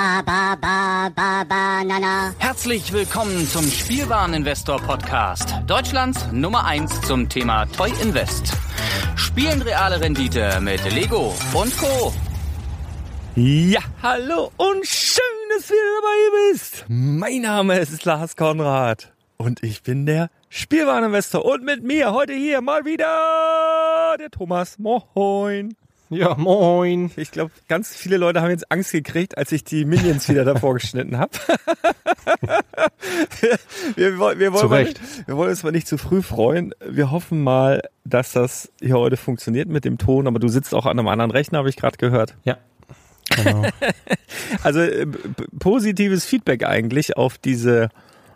[0.00, 2.32] ba ba ba ba banana.
[2.38, 5.52] Herzlich willkommen zum Spielwareninvestor Podcast.
[5.66, 8.54] Deutschlands Nummer 1 zum Thema Toy Invest.
[9.16, 12.14] Spielen reale Rendite mit Lego und Co.
[13.36, 16.84] Ja, hallo und schön, dass du wieder dabei bist.
[16.88, 22.62] Mein Name ist Lars Konrad und ich bin der Spielwareninvestor und mit mir heute hier
[22.62, 24.78] mal wieder der Thomas.
[24.78, 25.76] Moin.
[26.10, 27.12] Ja, moin.
[27.16, 30.74] Ich glaube, ganz viele Leute haben jetzt Angst gekriegt, als ich die Minions wieder davor
[30.80, 31.30] geschnitten habe.
[33.94, 34.92] wir, wir, wir, wollen mal,
[35.26, 36.74] wir wollen uns mal nicht zu früh freuen.
[36.84, 40.86] Wir hoffen mal, dass das hier heute funktioniert mit dem Ton, aber du sitzt auch
[40.86, 42.34] an einem anderen Rechner, habe ich gerade gehört.
[42.44, 42.58] Ja.
[43.36, 43.62] Genau.
[44.62, 45.06] Also äh,
[45.58, 47.90] positives Feedback eigentlich auf diese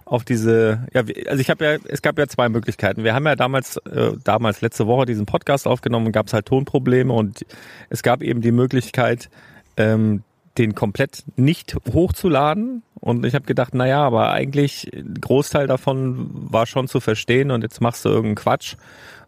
[0.04, 3.04] auf diese ja also ich habe ja es gab ja zwei Möglichkeiten.
[3.04, 6.46] Wir haben ja damals äh, damals letzte Woche diesen Podcast aufgenommen und gab es halt
[6.46, 7.44] Tonprobleme und
[7.90, 9.30] es gab eben die Möglichkeit
[9.76, 10.22] ähm,
[10.58, 14.90] den komplett nicht hochzuladen und ich habe gedacht, naja, aber eigentlich
[15.20, 18.76] Großteil davon war schon zu verstehen und jetzt machst du irgendeinen Quatsch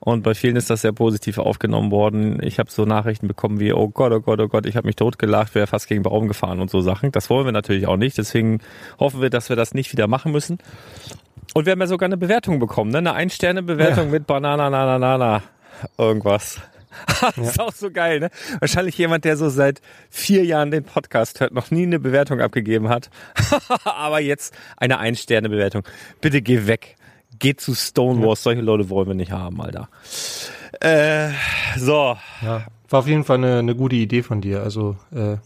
[0.00, 2.38] und bei vielen ist das sehr positiv aufgenommen worden.
[2.42, 4.96] Ich habe so Nachrichten bekommen wie, oh Gott, oh Gott, oh Gott, ich habe mich
[4.96, 7.12] totgelacht, wäre fast gegen den Baum gefahren und so Sachen.
[7.12, 8.60] Das wollen wir natürlich auch nicht, deswegen
[8.98, 10.58] hoffen wir, dass wir das nicht wieder machen müssen.
[11.54, 12.98] Und wir haben ja sogar eine Bewertung bekommen, ne?
[12.98, 14.10] eine Ein-Sterne-Bewertung Ja.
[14.10, 15.42] mit Banana, na, na, na, na,
[15.98, 16.60] irgendwas.
[17.20, 18.30] das ist auch so geil, ne?
[18.60, 19.80] Wahrscheinlich jemand, der so seit
[20.10, 23.10] vier Jahren den Podcast hört, noch nie eine Bewertung abgegeben hat.
[23.84, 25.82] Aber jetzt eine Ein-Sterne-Bewertung.
[26.20, 26.96] Bitte geh weg.
[27.38, 28.42] Geh zu Stonewalls.
[28.42, 29.88] Solche Leute wollen wir nicht haben, Alter.
[30.80, 31.30] Äh,
[31.76, 32.16] so.
[32.42, 32.66] ja.
[32.88, 34.62] War auf jeden Fall eine, eine gute Idee von dir.
[34.62, 35.36] Also äh,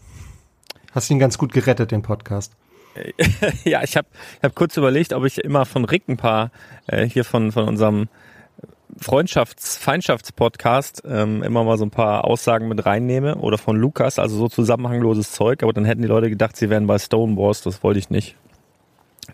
[0.91, 2.53] hast ihn ganz gut gerettet, den Podcast.
[3.63, 6.51] Ja, ich habe ich hab kurz überlegt, ob ich immer von Rick ein paar
[6.87, 8.09] äh, hier von, von unserem
[8.99, 14.37] Freundschafts-, Feindschaftspodcast ähm, immer mal so ein paar Aussagen mit reinnehme oder von Lukas, also
[14.37, 17.99] so zusammenhangloses Zeug, aber dann hätten die Leute gedacht, sie wären bei Stonewalls, das wollte
[17.99, 18.35] ich nicht.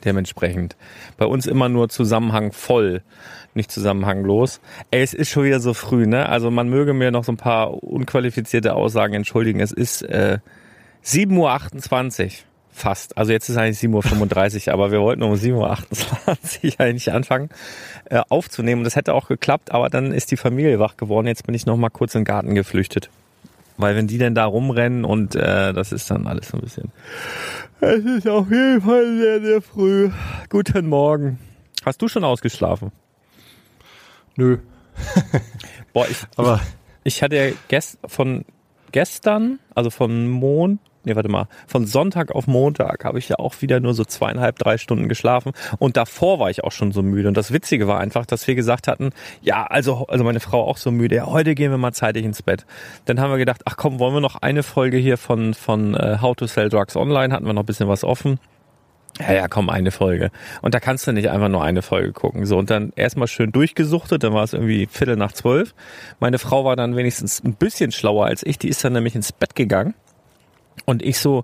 [0.04, 0.76] Dementsprechend.
[1.18, 3.02] Bei uns immer nur Zusammenhang voll,
[3.54, 4.60] nicht zusammenhanglos.
[4.92, 6.30] Ey, es ist schon wieder so früh, ne?
[6.30, 9.60] Also man möge mir noch so ein paar unqualifizierte Aussagen entschuldigen.
[9.60, 10.40] Es ist äh,
[11.04, 12.32] 7.28 Uhr
[12.78, 13.18] fast.
[13.18, 17.50] Also jetzt ist eigentlich 7.35 Uhr, aber wir wollten um 7.28 Uhr eigentlich anfangen
[18.06, 18.82] äh, aufzunehmen.
[18.82, 21.28] Und das hätte auch geklappt, aber dann ist die Familie wach geworden.
[21.28, 23.10] Jetzt bin ich noch mal kurz in den Garten geflüchtet.
[23.78, 26.92] Weil wenn die denn da rumrennen und äh, das ist dann alles so ein bisschen.
[27.80, 30.10] Es ist auf jeden Fall sehr, sehr früh.
[30.50, 31.38] Guten Morgen.
[31.86, 32.92] Hast du schon ausgeschlafen?
[34.36, 34.58] Nö.
[35.94, 36.60] Boah, ich, Aber
[37.04, 38.46] ich hatte ja gest von
[38.92, 43.62] gestern, also von Mond, nee, warte mal, von Sonntag auf Montag habe ich ja auch
[43.62, 47.28] wieder nur so zweieinhalb, drei Stunden geschlafen und davor war ich auch schon so müde
[47.28, 49.10] und das Witzige war einfach, dass wir gesagt hatten,
[49.42, 52.42] ja, also, also meine Frau auch so müde, ja, heute gehen wir mal zeitig ins
[52.42, 52.66] Bett.
[53.06, 56.18] Dann haben wir gedacht, ach komm, wollen wir noch eine Folge hier von, von äh,
[56.22, 58.40] How to Sell Drugs Online, hatten wir noch ein bisschen was offen.
[59.20, 60.30] Ja, ja, komm, eine Folge.
[60.62, 62.46] Und da kannst du nicht einfach nur eine Folge gucken.
[62.46, 65.74] So, und dann erstmal schön durchgesuchtet, dann war es irgendwie Viertel nach zwölf.
[66.20, 69.32] Meine Frau war dann wenigstens ein bisschen schlauer als ich, die ist dann nämlich ins
[69.32, 69.96] Bett gegangen.
[70.90, 71.44] Und ich so,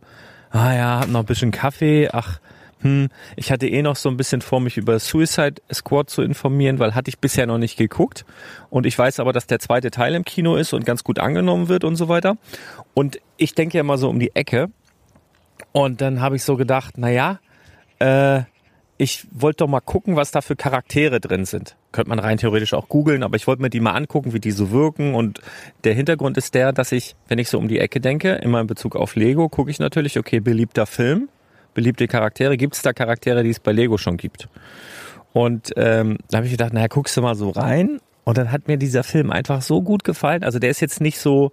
[0.51, 2.39] ah ja, hab noch ein bisschen Kaffee, ach,
[2.79, 6.79] hm, ich hatte eh noch so ein bisschen vor, mich über Suicide Squad zu informieren,
[6.79, 8.23] weil hatte ich bisher noch nicht geguckt.
[8.69, 11.67] Und ich weiß aber, dass der zweite Teil im Kino ist und ganz gut angenommen
[11.67, 12.37] wird und so weiter.
[12.93, 14.69] Und ich denke ja mal so um die Ecke.
[15.73, 17.39] Und dann habe ich so gedacht, na ja,
[17.99, 18.43] äh,
[18.97, 21.75] ich wollte doch mal gucken, was da für Charaktere drin sind.
[21.91, 24.51] Könnte man rein theoretisch auch googeln, aber ich wollte mir die mal angucken, wie die
[24.51, 25.15] so wirken.
[25.15, 25.41] Und
[25.83, 28.67] der Hintergrund ist der, dass ich, wenn ich so um die Ecke denke, immer in
[28.67, 31.29] Bezug auf Lego, gucke ich natürlich, okay, beliebter Film,
[31.73, 32.55] beliebte Charaktere.
[32.55, 34.47] Gibt es da Charaktere, die es bei Lego schon gibt?
[35.33, 37.99] Und ähm, da habe ich gedacht, naja, guckst du mal so rein.
[38.23, 40.43] Und dann hat mir dieser Film einfach so gut gefallen.
[40.43, 41.51] Also der ist jetzt nicht so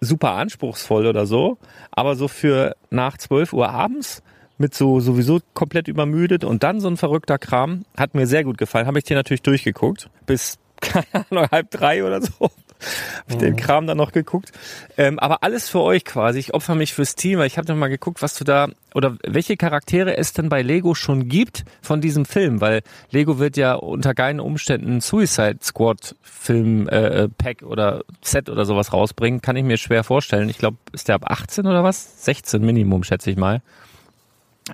[0.00, 1.58] super anspruchsvoll oder so,
[1.90, 4.22] aber so für nach 12 Uhr abends
[4.58, 8.58] mit so sowieso komplett übermüdet und dann so ein verrückter Kram hat mir sehr gut
[8.58, 8.86] gefallen.
[8.86, 12.50] Habe ich dir natürlich durchgeguckt bis keine Ahnung halb drei oder so.
[12.78, 14.52] Hab ich den Kram dann noch geguckt.
[14.96, 16.38] Ähm, aber alles für euch quasi.
[16.38, 19.16] Ich opfer mich fürs Team, weil ich habe noch mal geguckt, was du da oder
[19.26, 23.74] welche Charaktere es denn bei Lego schon gibt von diesem Film, weil Lego wird ja
[23.74, 29.40] unter keinen Umständen ein Suicide Squad Film äh, äh, Pack oder Set oder sowas rausbringen,
[29.40, 30.48] kann ich mir schwer vorstellen.
[30.48, 32.24] Ich glaube, ist der ab 18 oder was?
[32.24, 33.62] 16 Minimum, schätze ich mal.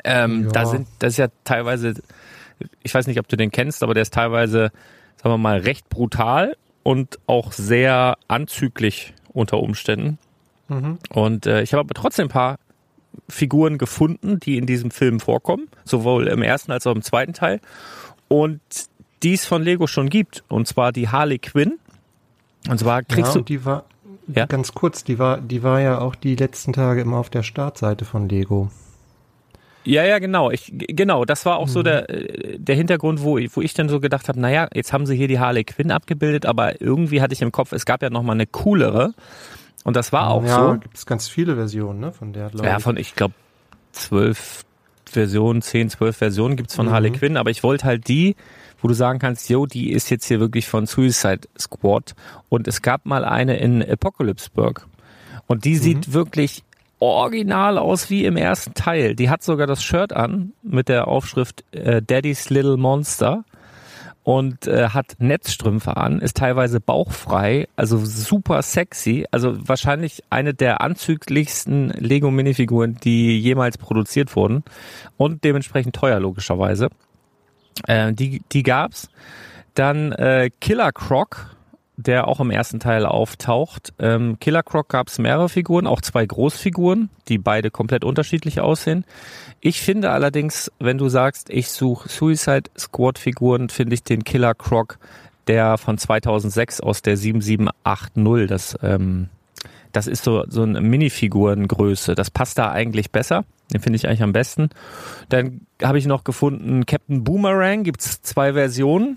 [0.05, 0.51] Ähm, Ja.
[0.51, 1.95] Da sind, das ist ja teilweise,
[2.83, 4.73] ich weiß nicht, ob du den kennst, aber der ist teilweise,
[5.17, 10.19] sagen wir mal, recht brutal und auch sehr anzüglich unter Umständen.
[11.11, 12.59] Und äh, ich habe aber trotzdem ein paar
[13.29, 17.61] Figuren gefunden, die in diesem Film vorkommen, sowohl im ersten als auch im zweiten Teil.
[18.29, 18.61] Und
[19.23, 20.45] die es von Lego schon gibt.
[20.49, 21.79] Und zwar die Harley Quinn.
[22.69, 23.45] Und zwar kriegst ja, du.
[23.45, 23.85] die war
[24.35, 24.47] Ja?
[24.47, 28.05] ganz kurz, die war, die war ja auch die letzten Tage immer auf der Startseite
[28.07, 28.71] von Lego.
[29.85, 30.51] Ja, ja, genau.
[30.51, 33.89] Ich, genau, das war auch so der, äh, der Hintergrund, wo, ich- wo ich dann
[33.89, 37.33] so gedacht habe, naja, jetzt haben sie hier die Harley Quinn abgebildet, aber irgendwie hatte
[37.35, 39.15] ich im Kopf, es gab ja noch mal eine coolere.
[39.85, 40.79] Und das war auch ja, so.
[40.79, 43.35] gibt es ganz viele Versionen, ne, von der, glaube Ja, von, ich glaube,
[43.91, 44.65] zwölf
[45.05, 48.37] Versionen, zehn, zwölf Versionen gibt's von Harley Quinn, aber ich wollte halt die,
[48.81, 52.15] wo du sagen kannst, yo, die ist jetzt hier wirklich von Suicide Squad.
[52.49, 54.87] Und es gab mal eine in Apocalypseburg.
[55.47, 56.63] Und die sieht wirklich
[57.03, 59.15] original aus wie im ersten Teil.
[59.15, 63.45] Die hat sogar das Shirt an mit der Aufschrift äh, Daddy's Little Monster
[64.23, 70.81] und äh, hat Netzstrümpfe an, ist teilweise bauchfrei, also super sexy, also wahrscheinlich eine der
[70.81, 74.63] anzüglichsten Lego Minifiguren, die jemals produziert wurden
[75.17, 76.89] und dementsprechend teuer logischerweise.
[77.89, 79.09] Äh, die die gab's.
[79.75, 81.57] Dann äh, Killer Croc,
[81.97, 83.93] der auch im ersten Teil auftaucht.
[83.99, 89.05] Ähm, Killer Croc gab's mehrere Figuren, auch zwei Großfiguren, die beide komplett unterschiedlich aussehen.
[89.61, 94.55] Ich finde allerdings, wenn du sagst, ich suche Suicide Squad Figuren, finde ich den Killer
[94.55, 94.99] Croc,
[95.47, 99.29] der von 2006 aus der 7780, das ähm,
[99.93, 102.15] das ist so so eine Minifigurengröße.
[102.15, 103.45] Das passt da eigentlich besser.
[103.73, 104.71] Den finde ich eigentlich am besten.
[105.29, 107.85] Dann habe ich noch gefunden Captain Boomerang.
[107.85, 109.17] Gibt's zwei Versionen.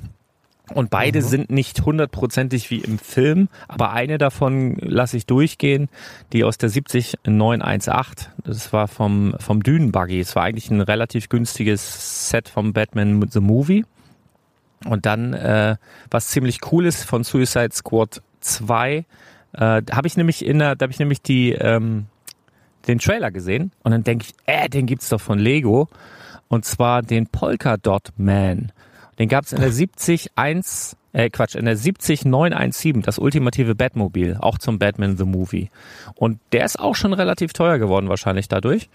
[0.74, 5.90] Und beide sind nicht hundertprozentig wie im Film, aber eine davon lasse ich durchgehen,
[6.34, 8.28] die aus der 70918.
[8.44, 10.20] Das war vom, vom Dünenbuggy.
[10.20, 13.86] Es war eigentlich ein relativ günstiges Set vom Batman The Movie.
[14.86, 15.78] Und dann, äh,
[16.10, 19.06] was ziemlich cool ist, von Suicide Squad 2,
[19.54, 22.08] äh, habe ich nämlich in der, da habe ich nämlich die, ähm,
[22.88, 25.88] den Trailer gesehen und dann denke ich, äh, den gibt's doch von Lego.
[26.48, 28.72] Und zwar den Polka Dot Man.
[29.20, 34.80] Den gab's in der 701, äh Quatsch, in der 70917, das ultimative Batmobil, auch zum
[34.80, 35.70] Batman the Movie.
[36.16, 38.90] Und der ist auch schon relativ teuer geworden wahrscheinlich dadurch.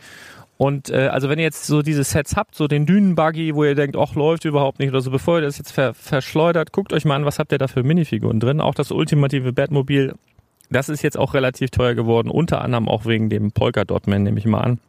[0.61, 3.75] Und äh, also wenn ihr jetzt so diese Sets habt, so den Dünenbuggy, wo ihr
[3.75, 7.06] denkt, ach läuft überhaupt nicht oder so, bevor ihr das jetzt ver verschleudert, guckt euch
[7.06, 8.61] mal an, was habt ihr da für Minifiguren drin.
[8.61, 10.14] Auch das ultimative Batmobil,
[10.69, 14.23] das ist jetzt auch relativ teuer geworden, unter anderem auch wegen dem Polka Dot Man,
[14.23, 14.81] nehme ich mal an.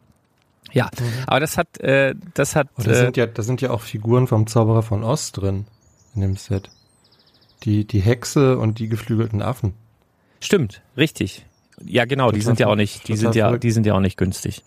[0.72, 0.90] Ja,
[1.26, 3.82] aber das hat, äh, das hat, Und da äh, sind ja, da sind ja auch
[3.82, 5.66] Figuren vom Zauberer von Oz drin
[6.14, 6.70] in dem Set.
[7.64, 9.74] Die, die Hexe und die geflügelten Affen.
[10.40, 11.46] Stimmt, richtig.
[11.84, 13.64] Ja, genau, die Total sind ja auch nicht, die sind ja, verrückt.
[13.64, 14.62] die sind ja auch nicht günstig.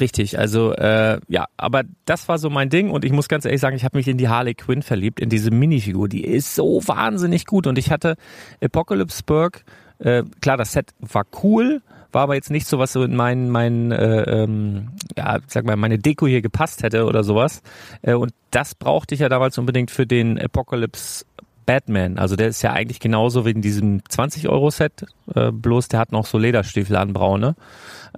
[0.00, 3.60] Richtig, also äh, ja, aber das war so mein Ding und ich muss ganz ehrlich
[3.60, 6.80] sagen, ich habe mich in die Harley Quinn verliebt, in diese Minifigur, die ist so
[6.86, 8.16] wahnsinnig gut und ich hatte
[8.62, 9.62] Apocalypseburg,
[9.98, 11.82] äh, klar, das Set war cool,
[12.12, 15.76] war aber jetzt nicht so, was so in meinen, meinen äh, ähm, ja, sag mal,
[15.76, 17.62] meine Deko hier gepasst hätte oder sowas.
[18.02, 21.24] Äh, und das brauchte ich ja damals unbedingt für den Apocalypse
[21.66, 22.18] Batman.
[22.18, 26.26] Also der ist ja eigentlich genauso wie in diesem 20-Euro-Set, äh, bloß der hat noch
[26.26, 27.54] so Lederstiefel an braune.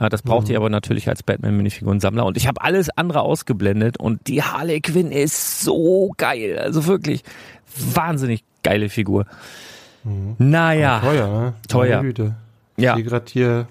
[0.01, 2.25] Äh, das brauchte ich aber natürlich als Batman-Minifiguren-Sammler.
[2.25, 6.59] Und ich habe alles andere ausgeblendet und die Harley Quinn ist so geil.
[6.59, 7.23] Also wirklich
[7.77, 9.27] wahnsinnig geile Figur.
[10.39, 11.55] Naja, Teuer, ne?
[11.69, 12.05] Teuer.
[12.77, 12.91] Ja.
[12.91, 13.67] Ich sehe gerade hier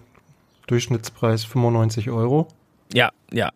[0.68, 2.48] Durchschnittspreis 95 Euro.
[2.94, 3.50] ja, ja.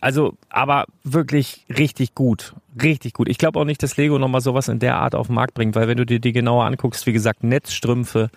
[0.00, 2.54] Also, aber wirklich richtig gut.
[2.82, 3.28] Richtig gut.
[3.28, 5.76] Ich glaube auch nicht, dass Lego nochmal sowas in der Art auf den Markt bringt,
[5.76, 8.28] weil wenn du dir die genauer anguckst, wie gesagt, Netzstrümpfe,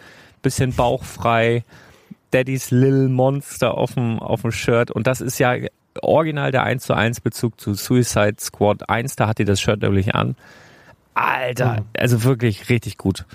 [0.43, 1.63] bisschen bauchfrei,
[2.29, 5.55] Daddy's Little Monster auf dem, auf dem Shirt und das ist ja
[6.03, 9.81] original der 1 zu 1 Bezug zu Suicide Squad 1, da hat die das Shirt
[9.81, 10.35] nämlich an.
[11.15, 13.25] Alter, also wirklich richtig gut.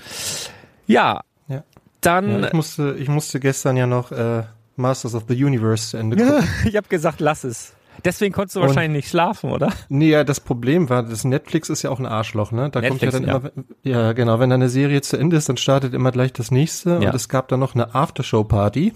[0.87, 1.65] Ja, Ja.
[2.01, 4.45] dann, Ja, ich, musste, ich musste gestern ja noch äh,
[4.77, 6.45] Masters of the Universe zu Ende gucken.
[6.65, 7.75] ich habe gesagt, lass es.
[8.05, 9.71] Deswegen konntest du Und- wahrscheinlich nicht schlafen, oder?
[9.91, 12.71] Nee, ja, das Problem war, das Netflix ist ja auch ein Arschloch, ne?
[12.71, 13.39] Da Netflix, kommt ja ja.
[13.41, 16.51] dann immer, ja genau, wenn eine Serie zu Ende ist, dann startet immer gleich das
[16.51, 17.11] nächste Ja.
[17.11, 18.95] und es gab dann noch eine Aftershow-Party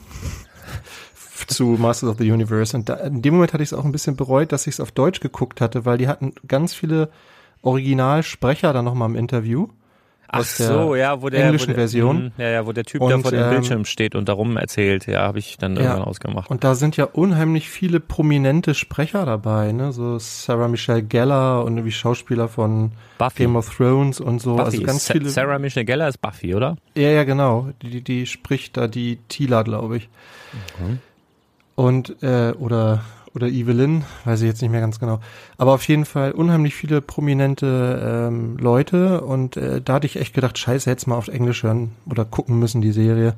[1.48, 3.92] zu Masters of the Universe und da, in dem Moment hatte ich es auch ein
[3.92, 7.10] bisschen bereut, dass ich es auf Deutsch geguckt hatte, weil die hatten ganz viele
[7.62, 9.68] Originalsprecher dann nochmal im Interview.
[10.34, 12.24] Ach so, ja, wo der englischen wo der, Version.
[12.24, 14.56] Mhm, Ja, ja, wo der Typ da Und, vor dem ähm, Bildschirm steht und darum
[14.56, 15.06] erzählt.
[15.06, 16.50] Ja, habe ich dann irgendwann ausgemacht.
[16.50, 19.92] Und da sind ja unheimlich viele prominente Sprecher dabei, ne?
[19.92, 23.44] So Sarah Michelle Gellar und wie Schauspieler von Buffy.
[23.44, 24.56] Game of Thrones und so.
[24.56, 25.28] Buffy also ganz Sa- viele.
[25.30, 26.76] Sarah Michelle Gellar ist Buffy, oder?
[26.94, 27.68] Ja, ja, genau.
[27.82, 30.08] Die, die, die spricht da die Tila, glaube ich.
[30.80, 30.98] Mhm.
[31.76, 33.02] Und, äh, oder,
[33.34, 35.20] oder Evelyn, weiß ich jetzt nicht mehr ganz genau.
[35.58, 40.34] Aber auf jeden Fall unheimlich viele prominente ähm, Leute und äh, da hatte ich echt
[40.34, 43.34] gedacht, scheiße, hätte mal auf Englisch hören oder gucken müssen, die Serie.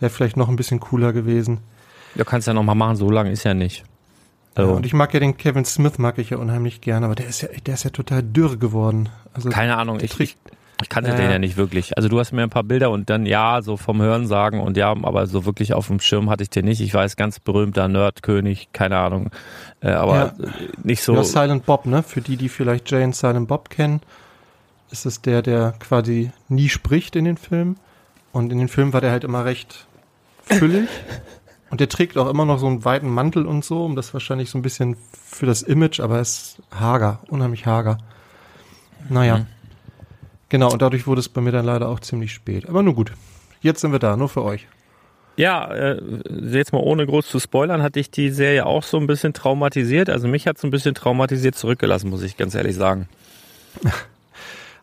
[0.00, 1.58] Wäre vielleicht noch ein bisschen cooler gewesen.
[2.16, 3.84] Ja, kannst ja noch mal machen, so lange ist ja nicht.
[4.56, 7.14] Ja, Also, und ich mag ja den Kevin Smith, mag ich ja unheimlich gerne, aber
[7.14, 9.08] der ist ja, der ist ja total dürr geworden.
[9.32, 10.38] Also keine Ahnung, ich, trägt,
[10.82, 11.16] Ich kannte Ja.
[11.16, 11.96] den ja nicht wirklich.
[11.96, 14.76] Also du hast mir ein paar Bilder und dann ja, so vom Hören sagen und
[14.76, 16.80] ja, aber so wirklich auf dem Schirm hatte ich den nicht.
[16.82, 19.30] Ich weiß, ganz berühmter Nerdkönig, keine Ahnung.
[19.80, 20.44] Äh, aber Ja.
[20.44, 20.50] äh,
[20.82, 21.14] nicht so.
[21.14, 22.02] Ja, Silent Bob, ne?
[22.02, 24.00] Für die, die vielleicht Jay und Silent Bob kennen,
[24.90, 27.76] ist es der, der quasi nie spricht in den Filmen.
[28.32, 29.86] Und in den Filmen war der halt immer recht
[30.42, 30.88] füllig.
[31.70, 34.50] und der trägt auch immer noch so einen weiten Mantel und so, um das wahrscheinlich
[34.50, 37.96] so ein bisschen für das Image, aber er ist hager, unheimlich hager.
[39.08, 39.38] Naja.
[39.38, 39.46] Mhm.
[40.48, 42.68] Genau, und dadurch wurde es bei mir dann leider auch ziemlich spät.
[42.68, 43.12] Aber nur gut.
[43.60, 44.66] Jetzt sind wir da, nur für euch.
[45.36, 46.00] Ja, äh,
[46.50, 50.08] jetzt mal ohne groß zu spoilern, hat dich die Serie auch so ein bisschen traumatisiert.
[50.08, 53.08] Also mich hat es ein bisschen traumatisiert zurückgelassen, muss ich ganz ehrlich sagen.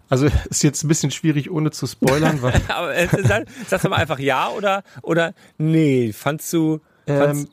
[0.10, 3.90] Also ist jetzt ein bisschen schwierig, ohne zu spoilern, weil Aber äh, sag, sagst du
[3.90, 7.50] mal einfach ja oder oder nee, fandst du fandst, Ähm,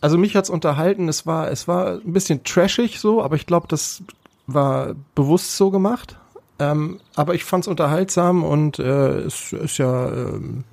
[0.00, 1.08] also mich hat's unterhalten.
[1.08, 4.02] Es war, es war ein bisschen trashig so, aber ich glaube, das
[4.46, 6.16] war bewusst so gemacht.
[6.58, 10.64] Ähm, aber ich fand's unterhaltsam und äh, es ist ja, ähm,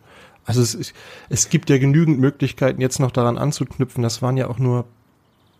[0.45, 0.93] also es,
[1.29, 4.03] es gibt ja genügend Möglichkeiten, jetzt noch daran anzuknüpfen.
[4.03, 4.85] Das waren ja auch nur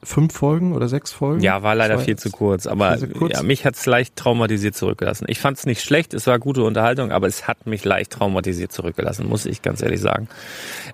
[0.06, 1.42] fünf Folgen oder sechs Folgen.
[1.42, 3.34] Ja, war leider Das viel zu kurz, aber zu kurz.
[3.34, 5.26] Ja, mich hat's leicht traumatisiert zurückgelassen.
[5.28, 9.28] Ich fand's nicht schlecht, es war gute Unterhaltung, aber es hat mich leicht traumatisiert zurückgelassen,
[9.28, 10.28] muss ich ganz ehrlich sagen.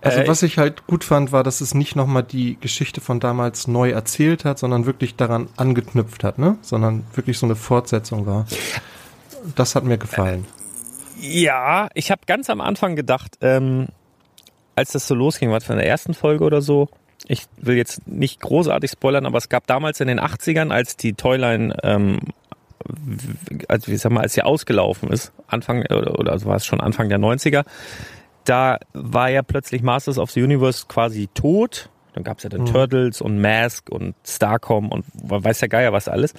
[0.02, 3.20] Also Äh, was ich halt gut fand, war, dass es nicht nochmal die Geschichte von
[3.20, 6.58] damals neu erzählt hat, sondern wirklich daran angeknüpft hat, ne?
[6.62, 8.46] Sondern wirklich so eine Fortsetzung war.
[9.56, 10.46] Das hat mir gefallen.
[11.20, 13.88] Ja, ich habe ganz am Anfang gedacht, ähm,
[14.76, 16.88] als das so losging, was von der ersten Folge oder so,
[17.28, 21.14] ich will jetzt nicht großartig spoilern, aber es gab damals in den 80ern, als die
[21.14, 22.20] Toyline, ähm,
[23.68, 26.80] also wie sag mal, als sie ausgelaufen ist, Anfang oder, oder also war es schon
[26.80, 27.66] Anfang der 90er,
[28.46, 31.90] da war ja plötzlich Masters of the Universe quasi tot.
[32.14, 36.34] Dann gab's ja dann Turtles und Mask und Starcom und weiß der Geier was alles.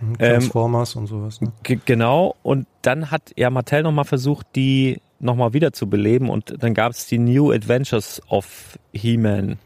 [0.00, 1.40] Ähm, Transformers und sowas.
[1.40, 1.52] Ne?
[1.62, 6.74] Genau, und dann hat ja Mattel nochmal versucht, die nochmal wieder zu beleben und dann
[6.74, 9.58] gab es die New Adventures of He-Man.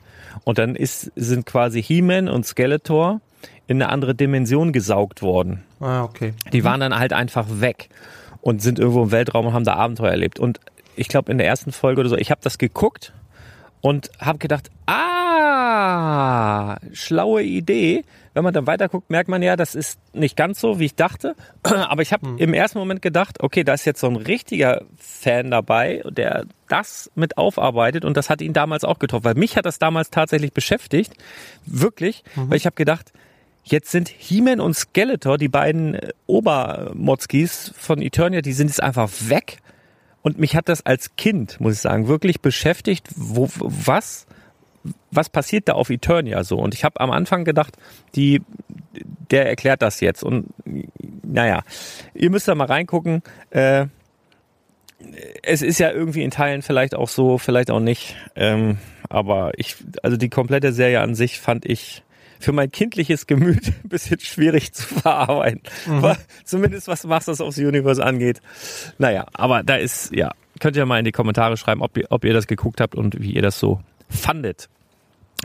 [0.45, 3.21] Und dann ist, sind quasi He-Man und Skeletor
[3.67, 5.63] in eine andere Dimension gesaugt worden.
[5.81, 6.35] Ah, okay.
[6.53, 7.89] Die waren dann halt einfach weg
[8.41, 10.41] und sind irgendwo im Weltraum und haben da Abenteuer erlebt.
[10.41, 10.61] Und
[10.97, 13.13] ich glaube in der ersten Folge oder so, ich habe das geguckt
[13.81, 15.12] und habe gedacht, ah,
[16.93, 18.05] schlaue Idee.
[18.35, 21.35] Wenn man dann weiterguckt, merkt man ja, das ist nicht ganz so, wie ich dachte.
[21.63, 25.51] Aber ich habe im ersten Moment gedacht, okay, da ist jetzt so ein richtiger Fan
[25.51, 29.25] dabei, der das mit aufarbeitet und das hat ihn damals auch getroffen.
[29.25, 31.13] Weil mich hat das damals tatsächlich beschäftigt,
[31.67, 33.13] wirklich, weil ich habe gedacht,
[33.65, 39.09] Jetzt sind He-Man und Skeletor, die beiden äh, Obermotzkis von Eternia, die sind jetzt einfach
[39.29, 39.59] weg.
[40.23, 44.27] Und mich hat das als Kind, muss ich sagen, wirklich beschäftigt, wo, was,
[45.11, 46.59] was passiert da auf Eternia so?
[46.59, 47.77] Und ich habe am Anfang gedacht,
[48.15, 48.43] die,
[49.31, 50.23] der erklärt das jetzt.
[50.23, 50.47] Und
[51.23, 51.63] naja,
[52.15, 53.23] ihr müsst da mal reingucken.
[53.51, 53.87] Äh,
[55.43, 58.17] es ist ja irgendwie in Teilen vielleicht auch so, vielleicht auch nicht.
[58.37, 62.03] Ähm, aber ich, also die komplette Serie an sich fand ich
[62.39, 65.63] für mein kindliches Gemüt ein bisschen schwierig zu verarbeiten.
[65.89, 68.41] Aber Zumindest was Masters of the Universe angeht.
[68.99, 72.25] Naja, aber da ist, ja, könnt ihr mal in die Kommentare schreiben, ob ihr, ob
[72.25, 73.81] ihr das geguckt habt und wie ihr das so
[74.13, 74.69] fandet.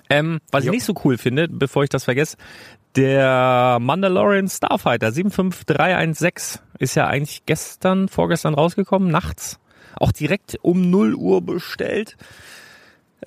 [0.10, 0.72] Ähm, was Jo.
[0.72, 2.38] ich nicht so cool finde, bevor ich das vergesse,
[2.96, 9.60] der Mandalorian Starfighter 75316 ist ja eigentlich gestern, vorgestern rausgekommen, nachts.
[9.96, 12.18] Auch direkt um 0 Uhr bestellt.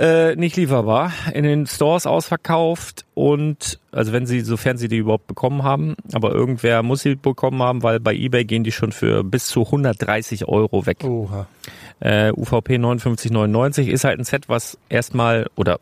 [0.01, 1.13] Äh, nicht lieferbar.
[1.35, 6.33] In den Stores ausverkauft und, also wenn sie, sofern sie die überhaupt bekommen haben, aber
[6.33, 10.49] irgendwer muss sie bekommen haben, weil bei eBay gehen die schon für bis zu 130
[10.49, 11.05] Euro weg.
[11.05, 11.47] Oha.
[12.01, 15.79] Äh, UVP 59,99 ist halt ein Set, was erstmal oder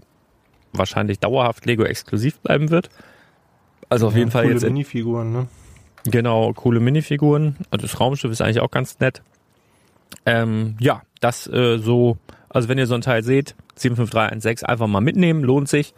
[0.72, 2.90] wahrscheinlich dauerhaft Lego exklusiv bleiben wird.
[3.88, 5.46] Also auf jeden Fall Coole jetzt Minifiguren, ne?
[6.02, 7.54] Genau, coole Minifiguren.
[7.70, 9.22] Also das Raumschiff ist eigentlich auch ganz nett.
[10.26, 15.00] Ähm, ja, das äh, so, also wenn ihr so ein Teil seht, 75316 einfach mal
[15.00, 15.94] mitnehmen, lohnt sich.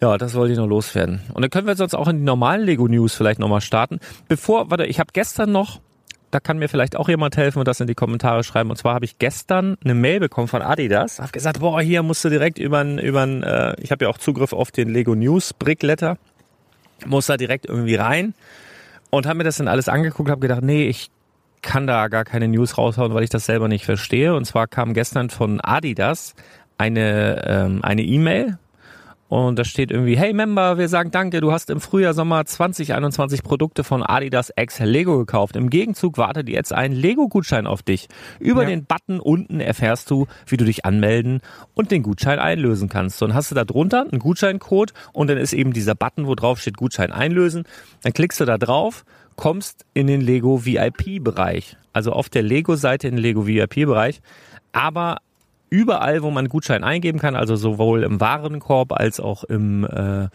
[0.00, 1.22] Ja, das wollte ich noch loswerden.
[1.32, 3.98] Und dann können wir sonst auch in die normalen Lego News vielleicht nochmal starten.
[4.28, 5.80] Bevor, warte, ich habe gestern noch,
[6.30, 8.68] da kann mir vielleicht auch jemand helfen und das in die Kommentare schreiben.
[8.68, 11.18] Und zwar habe ich gestern eine Mail bekommen von Adidas.
[11.18, 14.52] Hab gesagt, boah, hier musst du direkt über über äh, ich habe ja auch Zugriff
[14.52, 16.18] auf den Lego News Brickletter.
[17.06, 18.34] Muss da direkt irgendwie rein
[19.10, 21.10] und habe mir das dann alles angeguckt, habe gedacht, nee, ich
[21.66, 24.34] kann da gar keine News raushauen, weil ich das selber nicht verstehe.
[24.34, 26.34] Und zwar kam gestern von Adidas
[26.78, 28.58] eine ähm, eine E-Mail
[29.28, 33.42] und da steht irgendwie, hey Member, wir sagen danke, du hast im Frühjahr, Sommer 2021
[33.42, 35.56] Produkte von Adidas X Lego gekauft.
[35.56, 38.06] Im Gegenzug wartet jetzt ein Lego-Gutschein auf dich.
[38.38, 38.68] Über Ja.
[38.68, 41.40] den Button unten erfährst du, wie du dich anmelden
[41.74, 43.20] und den Gutschein einlösen kannst.
[43.20, 46.60] Dann hast du da drunter einen Gutscheincode und dann ist eben dieser Button, wo drauf
[46.60, 47.64] steht Gutschein einlösen.
[48.04, 49.04] Dann klickst du da drauf,
[49.36, 51.76] kommst in den Lego VIP-Bereich.
[51.92, 54.20] Also auf der Lego-Seite in den Lego VIP-Bereich.
[54.72, 55.18] Aber
[55.70, 60.28] überall, wo man Gutschein eingeben kann, also sowohl im Warenkorb als auch im, äh,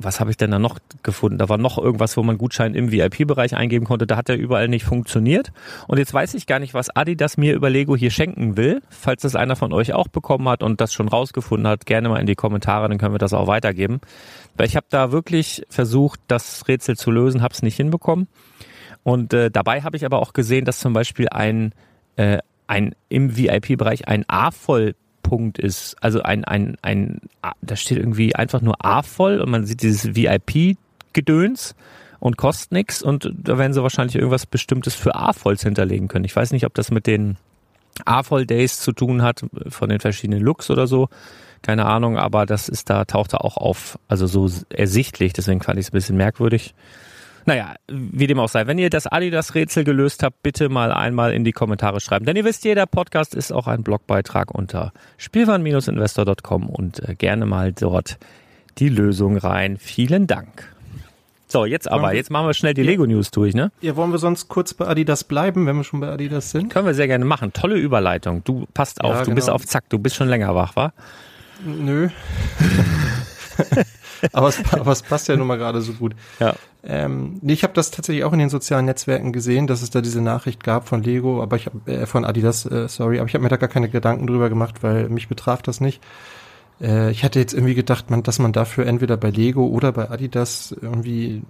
[0.00, 1.38] was habe ich denn da noch gefunden?
[1.38, 4.06] Da war noch irgendwas, wo man Gutschein im VIP-Bereich eingeben konnte.
[4.06, 5.52] Da hat er überall nicht funktioniert.
[5.86, 8.82] Und jetzt weiß ich gar nicht, was Adidas mir über Lego hier schenken will.
[8.88, 12.20] Falls das einer von euch auch bekommen hat und das schon rausgefunden hat, gerne mal
[12.20, 14.00] in die Kommentare, dann können wir das auch weitergeben.
[14.56, 18.28] Weil ich habe da wirklich versucht, das Rätsel zu lösen, habe es nicht hinbekommen.
[19.02, 21.72] Und äh, dabei habe ich aber auch gesehen, dass zum Beispiel ein,
[22.16, 24.24] äh, ein im VIP-Bereich ein
[25.28, 25.96] A-Voll-Punkt ist.
[26.00, 30.14] Also ein, ein, ein, A- da steht irgendwie einfach nur A-Voll und man sieht dieses
[30.16, 31.74] VIP-Gedöns
[32.20, 36.24] und kostet nix und da werden sie wahrscheinlich irgendwas Bestimmtes für A-Volls hinterlegen können.
[36.24, 37.36] Ich weiß nicht, ob das mit den
[38.04, 41.08] A-Voll-Days zu tun hat, von den verschiedenen Looks oder so.
[41.62, 45.78] Keine Ahnung, aber das ist da, taucht da auch auf, also so ersichtlich, deswegen fand
[45.78, 46.74] ich es ein bisschen merkwürdig.
[47.48, 48.66] Naja, wie dem auch sei.
[48.66, 52.26] Wenn ihr das Adidas-Rätsel gelöst habt, bitte mal einmal in die Kommentare schreiben.
[52.26, 57.72] Denn ihr wisst, jeder Podcast ist auch ein Blogbeitrag unter spielwaren-investor.com und äh, gerne mal
[57.72, 58.18] dort
[58.76, 59.78] die Lösung rein.
[59.78, 60.74] Vielen Dank.
[61.46, 62.82] So, jetzt aber, jetzt machen wir schnell die.
[62.82, 63.72] Lego-News durch, ne?
[63.80, 66.68] Ja, wollen wir sonst kurz bei Adidas bleiben, wenn wir schon bei Adidas sind?
[66.70, 67.54] Können wir sehr gerne machen.
[67.54, 68.44] Tolle Überleitung.
[68.44, 69.54] Du passt auf, Ja, du bist genau.
[69.54, 70.92] auf Zack, du bist schon länger wach, wa?
[71.64, 72.10] Nö.
[74.32, 76.14] aber, es, aber es passt ja nun mal gerade so gut.
[76.40, 76.54] Ja.
[76.84, 80.22] Ähm, ich habe das tatsächlich auch in den sozialen Netzwerken gesehen, dass es da diese
[80.22, 83.42] Nachricht gab von Lego, aber ich hab, äh, von Adidas, äh, sorry, aber ich habe
[83.42, 86.02] mir da gar keine Gedanken drüber gemacht, weil mich betraf das nicht.
[86.80, 90.10] Äh, ich hatte jetzt irgendwie gedacht, man, dass man dafür entweder bei Lego oder bei
[90.10, 91.42] Adidas irgendwie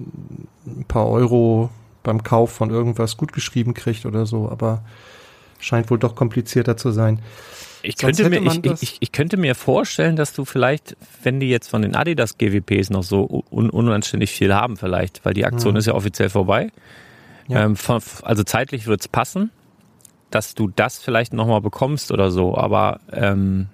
[0.67, 1.71] ein paar Euro
[2.03, 4.83] beim Kauf von irgendwas gut geschrieben kriegt oder so, aber
[5.59, 7.21] scheint wohl doch komplizierter zu sein.
[7.83, 11.69] Ich könnte, mir, ich, ich, ich könnte mir vorstellen, dass du vielleicht, wenn die jetzt
[11.69, 15.87] von den Adidas GWPs noch so un unanständig viel haben vielleicht, weil die Aktion ist
[15.87, 16.71] ja offiziell vorbei.
[17.47, 17.55] Mhm.
[17.55, 17.65] Ja.
[17.65, 19.51] Ähm, von, also zeitlich wird's passen,
[20.31, 23.69] dass du das vielleicht nochmal bekommst oder so, aber ähm,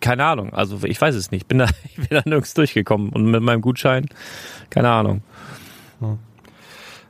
[0.00, 1.42] keine Ahnung, also ich weiß es nicht.
[1.42, 4.06] Ich bin da, ich bin da nirgends durchgekommen und mit meinem Gutschein,
[4.70, 5.22] keine Ahnung.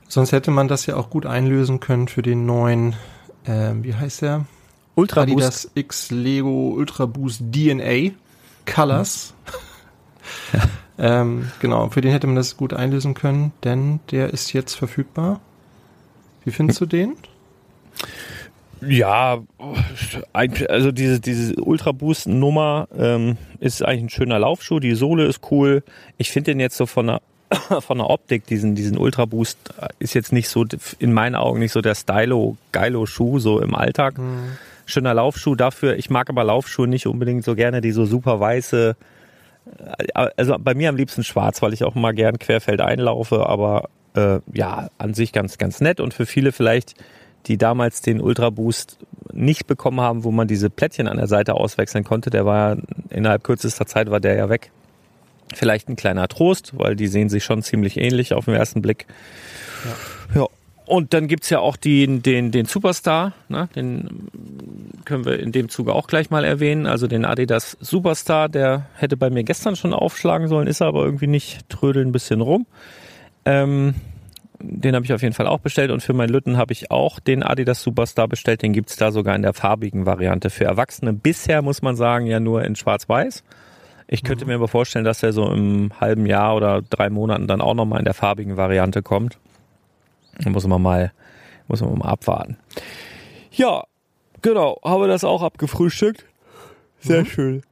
[0.08, 2.96] Sonst hätte man das ja auch gut einlösen können für den neuen,
[3.46, 4.46] ähm, wie heißt der?
[4.98, 5.36] Ultra Boost.
[5.36, 8.10] Adidas X Lego Ultra Boost DNA
[8.66, 9.32] Colors.
[10.98, 15.40] ähm, genau, für den hätte man das gut einlösen können, denn der ist jetzt verfügbar.
[16.44, 17.16] Wie findest du den?
[18.80, 19.38] Ja,
[20.32, 24.80] also diese, diese Ultra Boost Nummer ähm, ist eigentlich ein schöner Laufschuh.
[24.80, 25.82] Die Sohle ist cool.
[26.16, 27.22] Ich finde den jetzt so von der
[27.80, 29.58] von der Optik, diesen, diesen Ultra Boost
[29.98, 30.64] ist jetzt nicht so,
[30.98, 34.18] in meinen Augen nicht so der Stylo, geilo Schuh, so im Alltag.
[34.88, 35.96] Schöner Laufschuh dafür.
[35.96, 38.96] Ich mag aber Laufschuhe nicht unbedingt so gerne, die so super weiße,
[39.76, 43.90] äh, also bei mir am liebsten schwarz, weil ich auch mal gern querfeldein laufe, aber
[44.14, 46.94] äh, ja, an sich ganz, ganz nett und für viele vielleicht,
[47.46, 48.98] die damals den Ultra Boost
[49.32, 52.82] nicht bekommen haben, wo man diese Plättchen an der Seite auswechseln konnte, der war ja,
[53.10, 54.70] innerhalb kürzester Zeit war der ja weg.
[55.54, 59.06] Vielleicht ein kleiner Trost, weil die sehen sich schon ziemlich ähnlich auf den ersten Blick.
[60.34, 60.48] Ja.
[60.88, 63.68] Und dann gibt's ja auch den, den, den Superstar, ne?
[63.76, 64.28] den
[65.04, 66.86] können wir in dem Zuge auch gleich mal erwähnen.
[66.86, 71.04] Also den Adidas Superstar, der hätte bei mir gestern schon aufschlagen sollen, ist er aber
[71.04, 72.66] irgendwie nicht, trödeln ein bisschen rum.
[73.44, 73.96] Ähm,
[74.60, 77.20] den habe ich auf jeden Fall auch bestellt und für meinen Lütten habe ich auch
[77.20, 78.62] den Adidas Superstar bestellt.
[78.62, 81.12] Den gibt's da sogar in der farbigen Variante für Erwachsene.
[81.12, 83.44] Bisher muss man sagen, ja nur in Schwarz-Weiß.
[84.06, 87.60] Ich könnte mir aber vorstellen, dass er so im halben Jahr oder drei Monaten dann
[87.60, 89.38] auch nochmal in der farbigen Variante kommt.
[90.38, 91.12] Da muss man mal,
[91.66, 92.56] muss man mal abwarten.
[93.52, 93.84] Ja,
[94.42, 96.24] genau, habe das auch abgefrühstückt.
[97.00, 97.62] Sehr schön.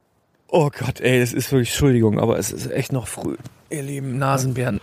[0.49, 3.35] Oh Gott, ey, das ist wirklich, Entschuldigung, aber es ist echt noch früh.
[3.69, 4.79] Ihr lieben Nasenbären.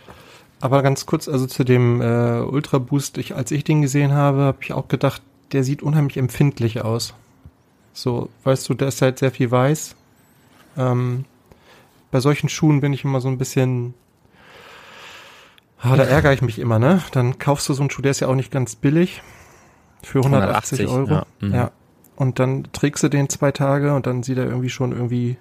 [0.60, 4.40] Aber ganz kurz, also zu dem äh, Ultra Boost, ich, als ich den gesehen habe,
[4.40, 7.14] habe ich auch gedacht, der sieht unheimlich empfindlich aus.
[7.92, 9.94] So, weißt du, da ist halt sehr viel weiß.
[10.76, 11.24] Ähm,
[12.10, 13.94] bei solchen Schuhen bin ich immer so ein bisschen.
[15.84, 17.02] Ah, da ärgere ich mich immer, ne?
[17.12, 19.22] Dann kaufst du so einen Schuh, der ist ja auch nicht ganz billig.
[20.02, 21.10] Für 180, 180, Euro.
[21.10, 21.26] ja.
[21.46, 21.54] Mhm.
[21.54, 21.70] ja.
[22.16, 25.36] Und dann trägst du den zwei Tage und dann sieht er irgendwie schon irgendwie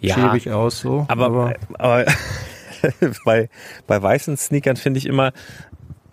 [0.00, 1.04] Ja, schäbig aus, so.
[1.08, 2.04] aber, aber
[3.24, 3.48] bei,
[3.86, 5.32] bei weißen Sneakern finde ich immer,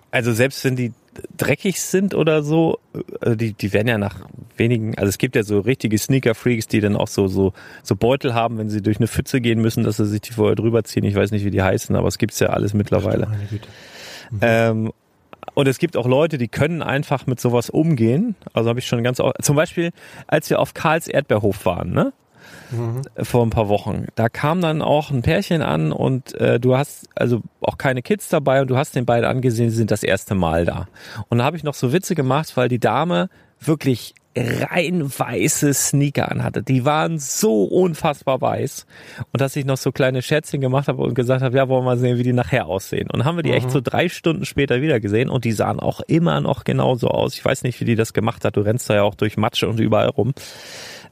[0.09, 0.93] also selbst wenn die
[1.37, 2.79] dreckig sind oder so,
[3.19, 4.25] also die, die werden ja nach
[4.57, 7.53] wenigen, also es gibt ja so richtige Sneaker-Freaks, die dann auch so, so,
[7.83, 10.55] so Beutel haben, wenn sie durch eine Pfütze gehen müssen, dass sie sich die vorher
[10.55, 11.03] drüber ziehen.
[11.03, 13.27] Ich weiß nicht, wie die heißen, aber es gibt's ja alles mittlerweile.
[13.49, 13.67] Güte.
[14.41, 14.91] Ähm,
[15.53, 18.35] und es gibt auch Leute, die können einfach mit sowas umgehen.
[18.53, 19.91] Also habe ich schon ganz, zum Beispiel,
[20.27, 22.13] als wir auf Karls Erdbeerhof waren, ne?
[23.21, 24.07] Vor ein paar Wochen.
[24.15, 28.29] Da kam dann auch ein Pärchen an und äh, du hast also auch keine Kids
[28.29, 30.87] dabei und du hast den beiden angesehen, sie sind das erste Mal da.
[31.29, 36.31] Und da habe ich noch so Witze gemacht, weil die Dame wirklich rein weiße Sneaker
[36.31, 36.63] anhatte.
[36.63, 38.85] Die waren so unfassbar weiß.
[39.31, 41.91] Und dass ich noch so kleine Scherzchen gemacht habe und gesagt habe, ja, wollen wir
[41.91, 43.09] mal sehen, wie die nachher aussehen.
[43.11, 45.79] Und dann haben wir die echt so drei Stunden später wieder gesehen und die sahen
[45.79, 47.33] auch immer noch genauso aus.
[47.33, 48.55] Ich weiß nicht, wie die das gemacht hat.
[48.55, 50.33] Du rennst da ja auch durch Matsche und überall rum.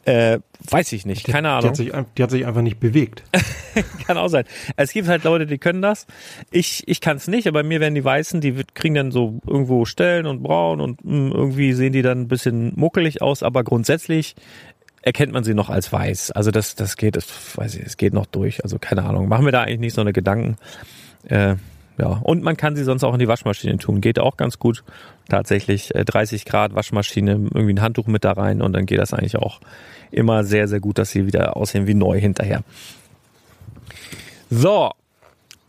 [0.06, 1.70] Äh, weiß ich nicht, keine Die Ahnung.
[1.70, 3.24] hat, sich, die hat sich einfach nicht bewegt.
[4.08, 4.46] Kann auch sein.
[4.76, 6.08] Es gibt halt Leute, die können das.
[6.52, 9.86] Ich, ich kann es nicht, aber mir werden die Weißen, die kriegen dann so irgendwo
[9.86, 14.36] Stellen und braun und mh, irgendwie sehen die dann ein bisschen muckelig aus, aber grundsätzlich
[15.02, 16.32] erkennt man sie noch als weiß.
[16.32, 17.26] Also das, das geht, das
[17.58, 18.64] weiß ich, es geht noch durch.
[18.64, 19.28] Also keine Ahnung.
[19.28, 20.58] Machen wir da eigentlich nicht so eine Gedanken.
[21.28, 21.56] Äh,
[22.00, 24.00] ja, und man kann sie sonst auch in die Waschmaschine tun.
[24.02, 24.84] Geht auch ganz gut.
[25.28, 29.14] Tatsächlich äh, 30 Grad Waschmaschine, irgendwie ein Handtuch mit da rein und dann geht das
[29.14, 29.60] eigentlich auch
[30.12, 32.64] immer sehr, sehr gut, dass sie wieder aussehen wie neu hinterher.
[34.50, 34.92] So,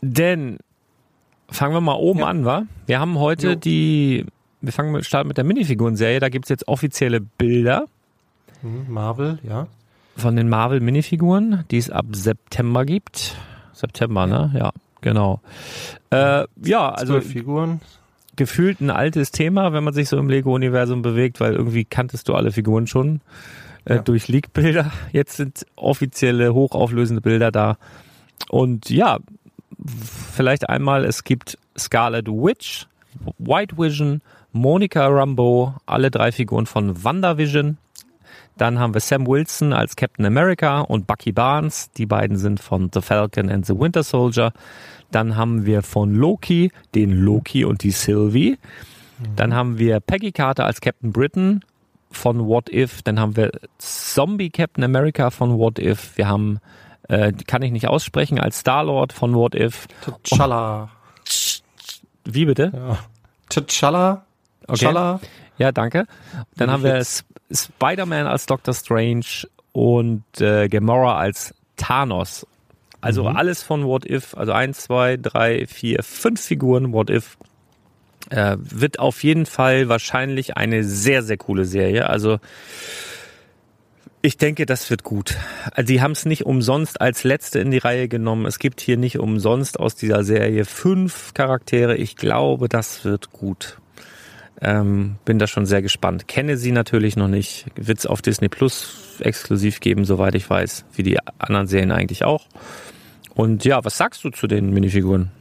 [0.01, 0.57] denn
[1.49, 2.63] fangen wir mal oben an, wa?
[2.87, 3.55] Wir haben heute Jo.
[3.55, 4.25] die,
[4.61, 6.19] wir fangen mit, starten mit der Minifiguren-Serie.
[6.19, 7.85] Da gibt's jetzt offizielle Bilder
[8.61, 9.67] Hm, Marvel, ja.
[10.17, 13.35] von den Marvel-Minifiguren, die es ab September gibt.
[13.73, 14.51] September, ne?
[14.55, 15.41] Ja, genau.
[16.11, 17.81] Äh, ja, also Figuren.
[18.35, 22.33] gefühlt ein altes Thema, wenn man sich so im Lego-Universum bewegt, weil irgendwie kanntest du
[22.35, 23.21] alle Figuren schon
[23.85, 24.01] äh, Ja.
[24.01, 24.91] durch Leak-Bilder.
[25.11, 27.77] Jetzt sind offizielle, hochauflösende Bilder da.
[28.49, 29.19] Und ja,
[30.33, 32.87] vielleicht einmal, es gibt Scarlet Witch,
[33.37, 37.77] White Vision, Monica Rambeau, alle drei Figuren von WandaVision.
[38.57, 41.91] Dann haben wir Sam Wilson als Captain America und Bucky Barnes.
[41.91, 44.53] Die beiden sind von The Falcon and the Winter Soldier.
[45.11, 48.57] Dann haben wir von Loki den Loki und die Sylvie.
[49.35, 51.63] Dann haben wir Peggy Carter als Captain Britain
[52.11, 53.01] von What If.
[53.03, 56.17] Dann haben wir Zombie Captain America von What If.
[56.17, 56.59] Wir haben,
[57.07, 59.87] äh, kann ich nicht aussprechen, als Star-Lord von What If.
[60.05, 60.89] T'Challa.
[62.25, 62.71] Wie bitte?
[62.73, 62.97] Ja.
[63.49, 64.21] T'Challa.
[64.67, 64.85] Okay.
[64.85, 65.19] T'Challa.
[65.57, 66.07] Ja, danke.
[66.55, 67.03] Dann haben wir
[67.53, 72.45] Spider-Man als Doctor Strange und äh, Gamora als Thanos.
[73.01, 77.37] Also alles von What If, also eins, zwei, drei, vier, fünf Figuren What If.
[78.29, 82.07] Äh, wird auf jeden Fall wahrscheinlich eine sehr, sehr coole Serie.
[82.07, 82.39] Also
[84.21, 85.35] ich denke, das wird gut.
[85.71, 88.45] Also die haben es nicht umsonst als letzte in die Reihe genommen.
[88.45, 91.95] Es gibt hier nicht umsonst aus dieser Serie fünf Charaktere.
[91.95, 93.80] Ich glaube, das wird gut.
[94.61, 96.27] Ähm, bin da schon sehr gespannt.
[96.27, 97.65] Kenne sie natürlich noch nicht.
[97.75, 102.23] Wird es auf Disney Plus exklusiv geben, soweit ich weiß, wie die anderen Serien eigentlich
[102.23, 102.45] auch.
[103.33, 105.31] Und ja, was sagst du zu den Minifiguren?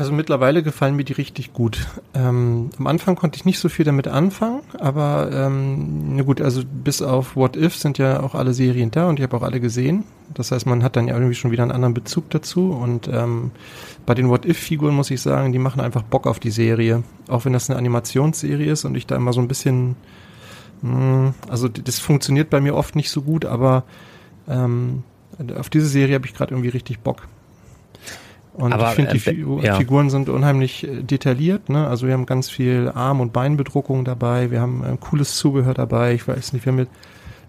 [0.00, 1.86] Also mittlerweile gefallen mir die richtig gut.
[2.14, 6.62] Ähm, am Anfang konnte ich nicht so viel damit anfangen, aber ähm, na gut, also
[6.64, 9.60] bis auf What If sind ja auch alle Serien da und ich habe auch alle
[9.60, 10.04] gesehen.
[10.32, 12.72] Das heißt, man hat dann ja irgendwie schon wieder einen anderen Bezug dazu.
[12.72, 13.50] Und ähm,
[14.06, 17.02] bei den What If-Figuren muss ich sagen, die machen einfach Bock auf die Serie.
[17.28, 19.96] Auch wenn das eine Animationsserie ist und ich da immer so ein bisschen,
[20.82, 23.84] mh, also d- das funktioniert bei mir oft nicht so gut, aber
[24.48, 25.02] ähm,
[25.58, 27.28] auf diese Serie habe ich gerade irgendwie richtig Bock.
[28.52, 29.76] Und Aber, ich finde, die äh, Figu ja.
[29.76, 31.68] Figuren sind unheimlich äh, detailliert.
[31.68, 31.86] Ne?
[31.86, 34.50] Also wir haben ganz viel Arm- und Beinbedruckung dabei.
[34.50, 36.14] Wir haben äh, cooles Zubehör dabei.
[36.14, 36.88] Ich weiß nicht, wir haben mit,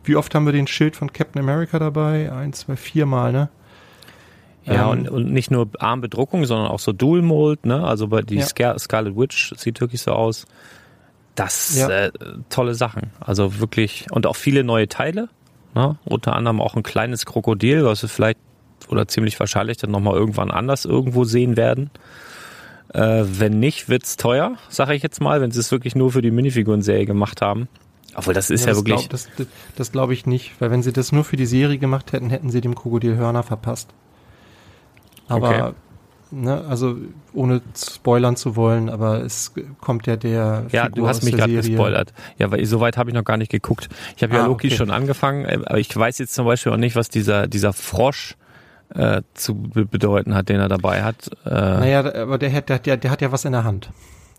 [0.03, 2.31] wie oft haben wir den Schild von Captain America dabei?
[2.31, 3.49] Eins, zwei, viermal, ne?
[4.65, 7.83] Ja, Ähm, und, und nicht nur Armbedruckung, sondern auch so Dual Mold, ne?
[7.83, 8.45] Also bei die Ja.
[8.45, 10.45] Scar Scarlet Witch sieht wirklich so aus.
[11.35, 11.89] Das Ja.
[11.89, 12.11] äh,
[12.49, 13.11] tolle Sachen.
[13.19, 15.29] Also wirklich und auch viele neue Teile.
[15.73, 15.97] Ne?
[16.03, 18.37] Unter anderem auch ein kleines Krokodil, was wir vielleicht
[18.89, 21.89] oder ziemlich wahrscheinlich dann nochmal irgendwann anders irgendwo sehen werden.
[22.93, 26.21] Äh, wenn nicht, wird's teuer, sage ich jetzt mal, wenn sie es wirklich nur für
[26.21, 27.69] die Minifiguren-Serie gemacht haben.
[28.15, 28.97] Obwohl, das ist ja, das wirklich.
[28.97, 29.47] Glaub, das das,
[29.77, 32.49] das glaube ich nicht, weil wenn sie das nur für die Serie gemacht hätten, hätten
[32.49, 33.93] sie dem Krokodil Hörner verpasst.
[35.31, 35.71] Aber, Okay.
[36.31, 36.97] ne, also
[37.33, 41.47] ohne spoilern zu wollen, aber es kommt ja der Ja, Figur du hast mich der
[41.47, 42.13] gerade gespoilert.
[42.37, 43.89] Ja, weil so weit habe ich noch gar nicht geguckt.
[44.15, 44.75] Ich habe ja Ah, Loki okay.
[44.77, 48.35] schon angefangen, äh, aber ich weiß jetzt zum Beispiel auch nicht, was dieser dieser Frosch
[48.93, 51.29] äh, zu be- bedeuten hat, den er dabei hat.
[51.45, 53.89] Äh, Naja, aber der hat, der, ja- der hat ja was in der Hand.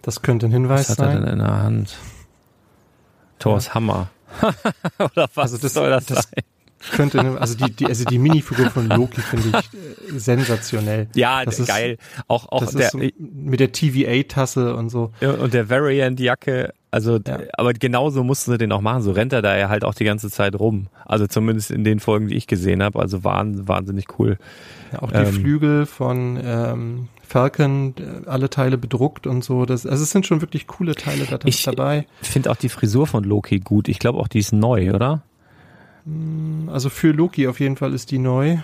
[0.03, 1.23] Das könnte ein Hinweis was hat er sein.
[1.23, 1.97] denn in der Hand?
[3.39, 4.09] Thors Hammer.
[4.99, 6.45] Oder was Also das- soll das, das- sein?
[6.91, 11.09] Könnte, also die, die, also die Minifigur von Loki finde ich äh, sensationell.
[11.15, 11.99] Ja, Das ist- geil.
[12.29, 15.13] Auch, auch Das der, ist so mit der TVA-Tasse und so.
[15.21, 17.39] Und der Variant-Jacke, also, Ja.
[17.55, 19.03] aber genauso mussten sie den auch machen.
[19.03, 20.89] So rennt er da ja halt auch die ganze Zeit rum.
[21.07, 22.99] Also zumindest in den Folgen, die ich gesehen habe.
[23.01, 24.39] Also wahn, wahnsinnig cool.
[24.93, 25.33] Ja, auch die Ähm.
[25.33, 27.95] Flügel von ähm, Falcon,
[28.27, 29.65] alle Teile bedruckt und so.
[29.65, 32.07] Das, also es sind schon wirklich coole Teile da, Ich- dabei.
[32.21, 33.89] Ich finde auch die Frisur von Loki gut.
[33.89, 35.23] Ich glaube auch, die ist neu, oder?
[36.69, 38.59] Also für Loki auf jeden Fall ist die neu.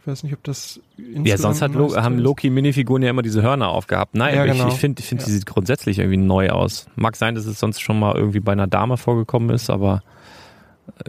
[0.00, 2.18] Ich weiß nicht, ob das Ja, sonst hat Lo haben.
[2.18, 4.14] Loki-Minifiguren ja immer diese Hörner aufgehabt.
[4.14, 4.68] Nein, Ja, aber genau.
[4.68, 5.26] ich, ich finde, ich find, Ja.
[5.26, 6.86] die sieht grundsätzlich irgendwie neu aus.
[6.96, 10.02] Mag sein, dass es sonst schon mal irgendwie bei einer Dame vorgekommen ist, aber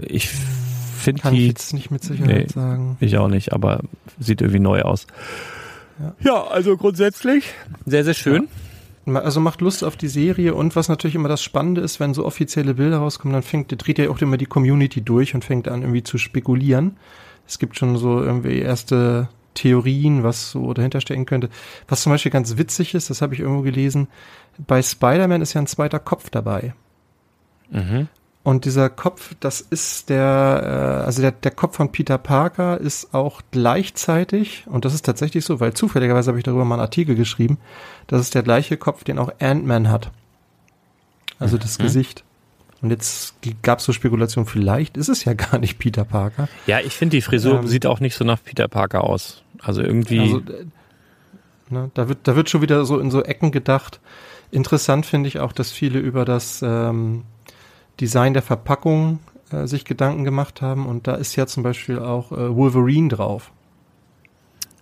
[0.08, 2.54] ich finde Kann ich die, jetzt nicht mit Sicherheit Nee.
[2.54, 2.98] sagen.
[3.00, 3.82] ich auch nicht, aber
[4.20, 5.08] sieht irgendwie neu aus.
[6.00, 6.14] Ja.
[6.24, 7.46] Ja, also grundsätzlich
[7.86, 8.44] sehr, sehr schön.
[8.44, 8.50] Ma-
[9.06, 12.26] Also macht Lust auf die Serie und was natürlich immer das Spannende ist, wenn so
[12.26, 15.82] offizielle Bilder rauskommen, dann fängt, dreht ja auch immer die Community durch und fängt an
[15.82, 16.98] irgendwie zu spekulieren.
[17.48, 21.50] Es gibt schon so irgendwie erste Theorien, was so dahinter stecken könnte.
[21.88, 24.08] Was zum Beispiel ganz witzig ist, das habe ich irgendwo gelesen,
[24.68, 26.76] bei Spider-Man ist ja ein zweiter Kopf dabei.
[27.72, 28.08] Mhm.
[28.44, 33.14] Und dieser Kopf, das ist der, äh, also der, der Kopf von Peter Parker ist
[33.14, 37.14] auch gleichzeitig, und das ist tatsächlich so, weil zufälligerweise habe ich darüber mal einen Artikel
[37.16, 37.60] geschrieben,
[38.08, 40.10] das ist der gleiche Kopf, den auch Ant-Man hat.
[41.38, 41.84] Also das Mhm.
[41.84, 42.24] Gesicht.
[42.82, 46.50] Und jetzt gab es so Spekulationen, vielleicht ist es ja gar nicht Peter Parker.
[46.66, 49.44] Ja, ich finde die Frisur Ähm, sieht auch nicht so nach Peter Parker aus.
[49.62, 50.20] Also irgendwie.
[50.20, 50.66] Also, äh,
[51.70, 54.00] ne, da wird, da wird schon wieder so in so Ecken gedacht.
[54.50, 57.24] Interessant finde ich auch, dass viele über das ähm,
[58.00, 59.20] Design der Verpackung
[59.52, 60.86] äh, sich Gedanken gemacht haben.
[60.86, 63.52] Und da ist ja zum Beispiel auch äh, Wolverine drauf.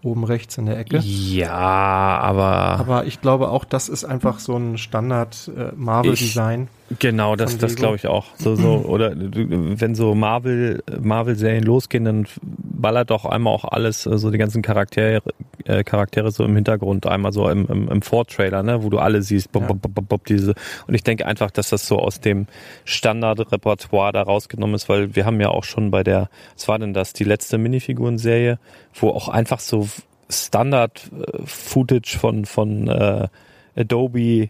[0.02, 1.00] Oben rechts in der Ecke.
[1.00, 6.69] ja, aber, Aber ich glaube auch, das ist einfach so ein Standard äh, Marvel-Design.
[6.97, 8.25] Genau, das, das glaube ich auch.
[8.36, 14.17] So, so, oder wenn so Marvel, Marvel-Serien losgehen, dann ballert doch einmal auch alles, äh,
[14.17, 15.21] so die ganzen Charaktere,
[15.65, 19.21] äh, Charaktere so im Hintergrund, einmal so im, im, im Vortrailer, ne, wo du alle
[19.21, 19.67] siehst, bop, Ja.
[19.67, 20.56] bop, bop, bop, bop, diese.
[20.88, 22.47] Und ich denke einfach, dass das so aus dem
[22.86, 26.93] Standardrepertoire da rausgenommen ist, weil wir haben ja auch schon bei der, was war denn
[26.93, 28.60] das, die letzte Minifiguren-Serie,
[28.95, 29.88] wo auch einfach so
[30.30, 33.28] Standard-Footage von, von äh,
[33.75, 34.49] Adobe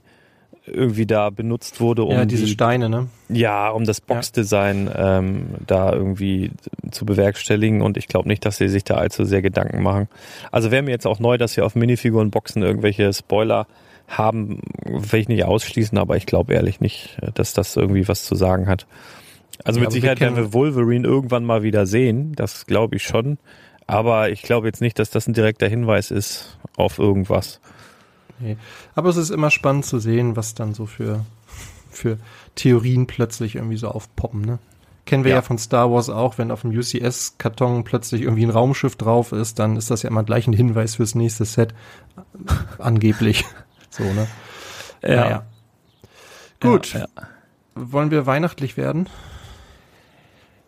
[0.71, 3.08] irgendwie da benutzt wurde, um ja, diese die, Steine, ne?
[3.29, 6.51] ja, um das Boxdesign ähm, da irgendwie
[6.91, 10.08] zu bewerkstelligen und ich glaube nicht, dass sie sich da allzu sehr Gedanken machen.
[10.51, 13.67] Also wäre mir jetzt auch neu, dass sie auf Minifiguren-Boxen irgendwelche Spoiler
[14.08, 18.36] haben, will ich nicht ausschließen, aber ich glaube ehrlich nicht, dass das irgendwie was zu
[18.36, 18.88] sagen hat.
[19.63, 22.95] Also Ja, mit aber wir Sicherheit werden wir Wolverine irgendwann mal wieder sehen, das glaube
[22.95, 23.38] ich schon.
[23.88, 27.60] Aber ich glaube jetzt nicht, dass das ein direkter Hinweis ist auf irgendwas.
[28.39, 28.58] Nee.
[28.95, 31.25] Aber es ist immer spannend zu sehen, was dann so für,
[31.89, 32.17] für
[32.56, 34.60] Theorien plötzlich irgendwie so aufpoppen, ne?
[35.06, 35.38] Kennen wir ja.
[35.38, 35.41] Ja.
[35.41, 39.75] von Star Wars auch, wenn auf dem UCS-Karton plötzlich irgendwie ein Raumschiff drauf ist, dann
[39.75, 41.73] ist das ja immer gleich ein Hinweis fürs nächste Set.
[42.78, 43.45] Angeblich.
[43.91, 44.28] So, ne?
[45.02, 45.45] Naja.
[46.60, 46.93] Gut.
[46.93, 47.08] Ja,
[47.73, 49.10] Wollen wir weihnachtlich werden?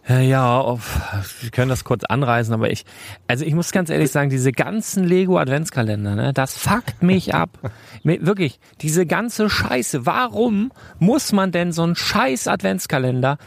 [0.08, 1.00] Ja, ja, auf,
[1.42, 2.86] wir können das kurz anreißen, aber ich,
[3.28, 7.72] also ich muss ganz ehrlich sagen, diese ganzen Lego Adventskalender, ne, das fuckt mich ab.
[8.04, 10.06] Wirklich, diese ganze Scheiße.
[10.06, 13.38] Warum muss man denn so einen scheiß Adventskalender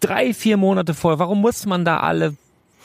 [0.00, 2.34] drei, vier Monate vorher, warum muss man da alle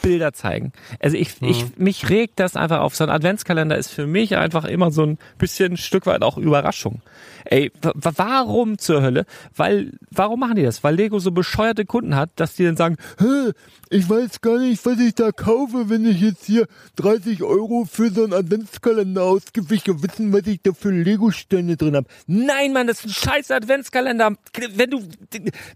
[0.07, 0.71] Bilder zeigen?
[0.99, 2.95] Also ich, ich, mich regt das einfach auf.
[2.95, 6.37] So ein Adventskalender ist für mich einfach immer so ein bisschen ein Stück weit auch
[6.37, 7.01] Überraschung.
[7.45, 9.25] Ey, wa- wa- warum zur Hölle?
[9.55, 10.83] Weil, warum machen die das?
[10.83, 13.51] Weil Lego so bescheuerte Kunden hat, dass die dann sagen, Hä,
[13.89, 16.67] ich weiß gar nicht, was ich da kaufe, wenn ich jetzt hier
[16.97, 19.73] 30 Euro für so einen Adventskalender ausgebe.
[19.75, 22.07] Ich will wissen, was ich da für Lego-Stände drin habe.
[22.27, 24.35] Nein, Mann, das ist ein scheiß Adventskalender.
[24.75, 25.03] Wenn du,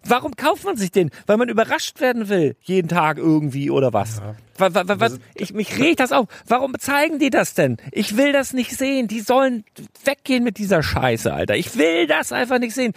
[0.06, 1.10] warum kauft man sich den?
[1.26, 4.21] Weil man überrascht werden will, jeden Tag irgendwie oder was?
[4.58, 6.28] Wa- wa- wa- Was, ich, mich regt das auf.
[6.48, 7.78] Warum zeigen die das denn?
[7.92, 9.08] Ich will das nicht sehen.
[9.08, 9.64] Die sollen
[10.06, 11.56] weggehen mit dieser Scheiße, Alter.
[11.56, 12.94] Ich will das einfach nicht sehen.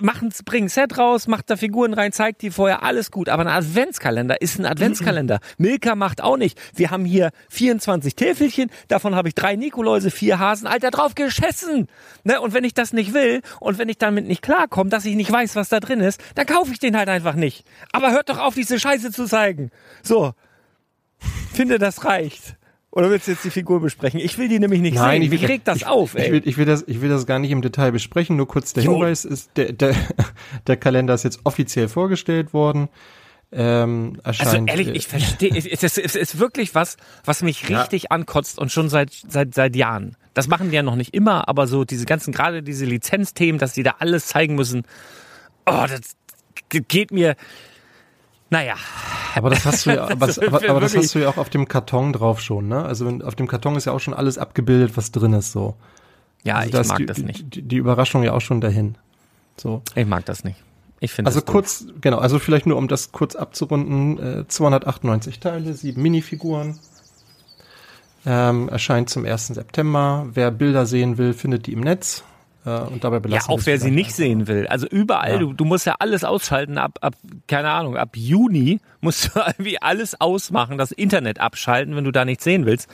[0.00, 3.28] Machen, bringen ein Set raus, macht da Figuren rein, zeigt die vorher, alles gut.
[3.28, 5.40] Aber ein Adventskalender ist ein Adventskalender.
[5.56, 6.60] Milka macht auch nicht.
[6.74, 11.88] Wir haben hier 24 Täfelchen, davon habe ich drei Nikoläuse, vier Hasen, Alter, drauf geschissen.
[12.24, 12.40] Ne?
[12.40, 15.30] Und wenn ich das nicht will und wenn ich damit nicht klarkomme, dass ich nicht
[15.30, 17.64] weiß, was da drin ist, dann kaufe ich den halt einfach nicht.
[17.92, 19.70] Aber hört doch auf, diese Scheiße zu zeigen.
[20.02, 20.32] So.
[21.52, 22.57] Finde, das reicht.
[22.98, 24.18] Oder willst du jetzt die Figur besprechen?
[24.18, 25.22] Ich will die nämlich nicht sehen.
[25.22, 26.32] ich will, regt das ich, auf, ich ey.
[26.32, 28.82] will, ich, will das, ich will das gar nicht im Detail besprechen, nur kurz der
[28.82, 28.94] Jo.
[28.94, 29.94] Hinweis ist, der, der,
[30.66, 32.88] der Kalender ist jetzt offiziell vorgestellt worden.
[33.52, 37.68] Ähm, Also erscheint, ehrlich, äh, ich verstehe, es, es, es ist wirklich was, was mich
[37.68, 37.82] Ja.
[37.82, 40.16] richtig ankotzt und schon seit, seit, seit Jahren.
[40.34, 43.74] Das machen die ja noch nicht immer, aber so diese ganzen, gerade diese Lizenzthemen, dass
[43.74, 44.82] die da alles zeigen müssen,
[45.66, 46.16] oh, das
[46.68, 47.36] geht mir,
[48.50, 48.74] Naja.
[49.34, 51.68] Aber das hast du ja, aber, Das aber, das hast du ja auch auf dem
[51.68, 52.82] Karton drauf schon, ne?
[52.84, 55.74] Also wenn, auf dem Karton ist ja auch schon alles abgebildet, was drin ist, so.
[56.44, 57.54] Ja, also ich da mag die, das nicht.
[57.54, 58.96] Die, die Überraschung ja auch schon dahin.
[59.56, 59.82] So.
[59.94, 60.62] Ich mag das nicht.
[61.00, 61.52] Ich finde Also das doof.
[61.52, 66.78] kurz, genau, also vielleicht nur um das kurz abzurunden, äh, 298 Teile, sieben Minifiguren.
[68.26, 69.48] Ähm, erscheint zum 1.
[69.48, 70.26] September.
[70.32, 72.24] Wer Bilder sehen will, findet die im Netz.
[72.68, 74.16] Äh, und dabei Ja, belassen auch wir es wer sie nicht einfach.
[74.16, 74.66] sehen will.
[74.66, 75.38] Also überall, Ja.
[75.38, 76.78] du, du musst ja alles ausschalten.
[76.78, 77.14] Ab, ab,
[77.46, 82.24] keine Ahnung, ab Juni musst du irgendwie alles ausmachen, das Internet abschalten, wenn du da
[82.24, 82.88] nichts sehen willst.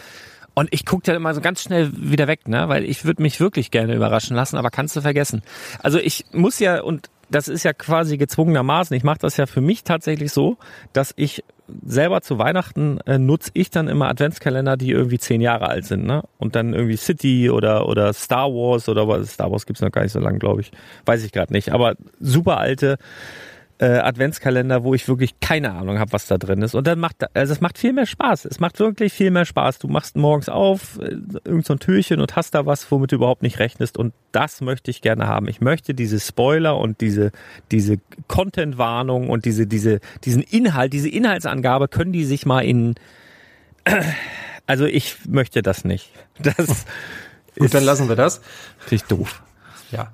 [0.56, 2.68] Und ich gucke dann immer so ganz schnell wieder weg, ne?
[2.68, 5.42] Weil ich würde mich wirklich gerne überraschen lassen, aber kannst du vergessen.
[5.82, 9.60] Also ich muss ja, und das ist ja quasi gezwungenermaßen, ich mache das ja für
[9.60, 10.56] mich tatsächlich so,
[10.92, 11.42] dass ich
[11.85, 16.05] selber zu Weihnachten äh, nutze ich dann immer Adventskalender, die irgendwie zehn Jahre alt sind,
[16.05, 16.22] ne?
[16.38, 20.03] Und dann irgendwie City oder oder Star Wars oder was Star Wars gibt's noch gar
[20.03, 20.72] nicht so lang, glaube ich.
[21.07, 21.72] Weiß ich gerade nicht.
[21.72, 22.98] Aber super alte
[23.78, 26.74] äh, Adventskalender, wo ich wirklich keine Ahnung habe, was da drin ist.
[26.74, 28.44] Und dann macht also es macht viel mehr Spaß.
[28.44, 29.78] Es macht wirklich viel mehr Spaß.
[29.78, 33.16] Du machst morgens auf äh, irgend so ein Türchen und hast da was, womit du
[33.16, 33.98] überhaupt nicht rechnest.
[33.98, 35.48] Und das möchte ich gerne haben.
[35.48, 37.32] Ich möchte diese Spoiler und diese
[37.72, 42.94] diese Content-Warnung und diese diese diesen Inhalt, diese Inhaltsangabe können die sich mal in
[44.66, 46.10] also ich möchte das nicht.
[46.40, 46.87] Das
[47.58, 48.40] Gut, dann lassen wir das.
[48.78, 49.42] finde ich doof.
[49.90, 50.12] Ja.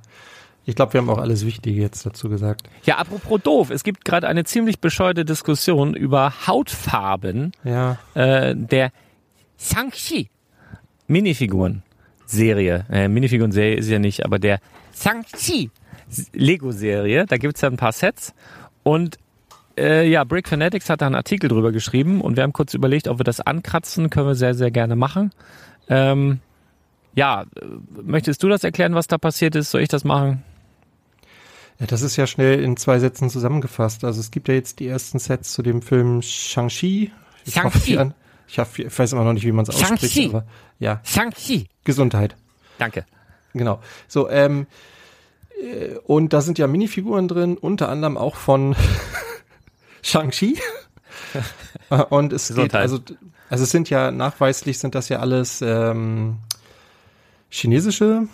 [0.66, 2.68] Ich glaube, wir haben auch alles Wichtige jetzt dazu gesagt.
[2.84, 7.98] Ja, apropos doof, es gibt gerade eine ziemlich bescheuerte Diskussion über Hautfarben Ja.
[8.14, 8.92] äh, der
[9.58, 10.28] Shang-Chi
[11.08, 11.82] Minifiguren
[12.26, 12.86] Serie.
[12.90, 14.60] Äh, Minifiguren Serie ist ja nicht, aber der
[14.94, 15.70] Shang-Chi
[16.32, 18.34] Lego Serie, da gibt's ja ein paar Sets
[18.82, 19.18] und
[19.78, 23.08] äh, ja, Brick Fanatics hat da einen Artikel drüber geschrieben und wir haben kurz überlegt,
[23.08, 25.30] ob wir das ankratzen, können wir sehr, sehr gerne machen.
[25.88, 26.40] Ähm,
[27.14, 27.44] ja,
[28.02, 29.70] möchtest du das erklären, was da passiert ist?
[29.70, 30.42] Soll ich das machen?
[31.80, 31.86] Ja.
[31.86, 34.04] Das ist ja schnell in zwei Sätzen zusammengefasst.
[34.04, 37.10] Also es gibt ja jetzt die ersten Sets zu dem Film Shang-Chi.
[37.46, 37.98] Ich Shang-Chi.
[38.46, 40.28] Ich, hab, ich weiß immer noch nicht, wie man es ausspricht, Shang-Chi.
[40.28, 40.44] aber
[40.78, 41.68] ja, Shang-Chi.
[41.84, 42.36] Gesundheit.
[42.78, 43.04] Danke.
[43.52, 43.80] Genau.
[44.08, 44.66] So, ähm,
[45.60, 48.76] äh, und da sind ja Minifiguren drin, unter anderem auch von
[50.02, 50.58] Shang-Chi.
[52.10, 52.98] Und es geht, also,
[53.48, 56.38] also es sind ja nachweislich sind das ja alles ähm,
[57.50, 58.26] chinesische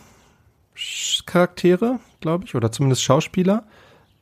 [0.76, 3.64] Sch- Charaktere, glaube ich, oder zumindest Schauspieler.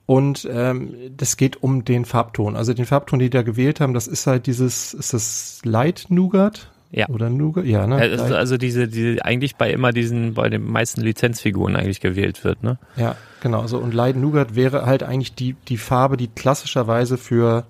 [0.07, 2.57] Und ähm, das geht um den Farbton.
[2.57, 6.07] Also den Farbton, die die da gewählt haben, das ist halt dieses, ist das Light
[6.11, 6.71] Nougat?
[6.91, 7.09] Ja.
[7.09, 7.65] Oder Nougat?
[7.65, 8.07] Ja, ne?
[8.07, 12.63] Light- also diese, die eigentlich bei immer diesen, bei den meisten Lizenzfiguren eigentlich gewählt wird,
[12.63, 12.79] ne?
[12.97, 13.67] Ja, genau.
[13.67, 17.65] So und Light Nougat wäre halt eigentlich die die Farbe, die klassischerweise für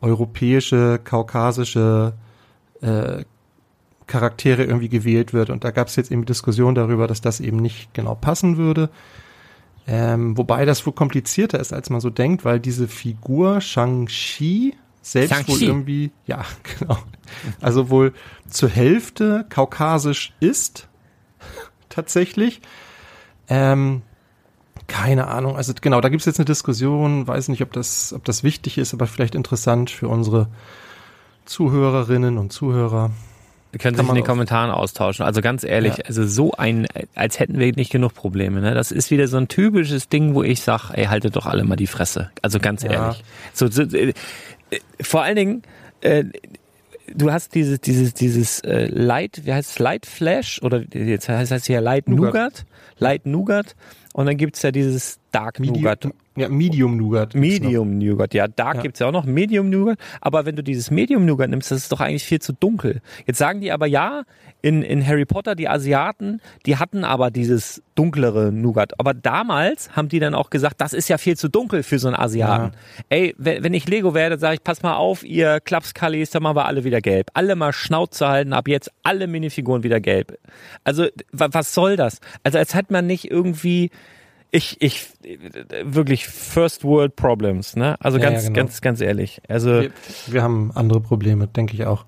[0.00, 2.12] europäische, kaukasische
[2.82, 3.24] äh,
[4.06, 5.50] Charaktere irgendwie gewählt wird.
[5.50, 8.90] Und da gab es jetzt eben Diskussion darüber, dass das eben nicht genau passen würde.
[9.90, 15.30] Ähm, wobei das wohl komplizierter ist, als man so denkt, weil diese Figur Shang-Chi selbst
[15.30, 15.64] wohl Shang-Chi.
[15.64, 16.44] irgendwie, ja,
[16.78, 16.98] genau,
[17.62, 18.12] also wohl
[18.50, 20.88] zur Hälfte kaukasisch ist,
[21.88, 22.60] tatsächlich.
[23.48, 24.02] Ähm,
[24.88, 28.42] keine Ahnung, also genau, da gibt's jetzt eine Diskussion, weiß nicht, ob das, ob das
[28.42, 30.48] wichtig ist, aber vielleicht interessant für unsere
[31.46, 33.10] Zuhörerinnen und Zuhörer.
[33.72, 35.24] Können Kann sich in den Kommentaren austauschen.
[35.26, 36.04] Also ganz ehrlich, Ja.
[36.06, 38.60] also so ein, als hätten wir nicht genug Probleme.
[38.62, 38.72] Ne?
[38.74, 41.76] Das ist wieder so ein typisches Ding, wo ich sag, ey, haltet doch alle mal
[41.76, 42.30] die Fresse.
[42.40, 42.92] Also ganz Ja.
[42.92, 43.22] ehrlich.
[43.52, 44.14] So, so, äh,
[45.02, 45.62] vor allen Dingen,
[46.00, 46.24] äh,
[47.14, 51.52] du hast dieses, dieses, dieses äh, Light, wie heißt es, Light Flash oder jetzt heißt
[51.52, 52.34] es hier Light Nougat.
[52.34, 52.64] Nougat,
[52.98, 53.76] Light Nougat
[54.14, 56.04] und dann gibt's ja dieses Dark Nougat.
[56.04, 57.34] Medium, ja, Medium Nougat.
[57.34, 58.82] Medium Nougat, ja, Dark Ja.
[58.82, 61.92] gibt's ja auch noch, Medium Nougat, aber wenn du dieses Medium Nougat nimmst, das ist
[61.92, 63.00] doch eigentlich viel zu dunkel.
[63.26, 64.22] Jetzt sagen die aber ja,
[64.62, 68.98] in, in Harry Potter, die Asiaten, die hatten aber dieses dunklere Nougat.
[68.98, 72.08] Aber damals haben die dann auch gesagt, das ist ja viel zu dunkel für so
[72.08, 72.72] einen Asiaten.
[73.08, 76.56] Ey, wenn, wenn ich Lego werde, sage ich, pass mal auf, ihr Klapskallis, dann machen
[76.56, 77.28] wir alle wieder gelb.
[77.34, 80.36] Alle mal Schnauze halten, ab jetzt alle Minifiguren wieder gelb.
[80.82, 82.18] Also, wa- was soll das?
[82.42, 83.90] Also, als hat man nicht irgendwie,
[84.50, 85.06] ich, ich,
[85.84, 87.96] wirklich First World Problems, ne?
[88.00, 88.56] Also Ja, ganz, ja, genau.
[88.60, 89.40] ganz, ganz ehrlich.
[89.48, 89.90] Also, Wir,
[90.26, 92.06] wir haben andere Probleme, denke ich auch.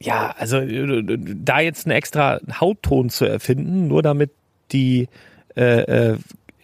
[0.00, 4.30] ja, also äh, da jetzt einen extra Hautton zu erfinden, nur damit
[4.72, 5.08] die,
[5.56, 6.18] äh, äh,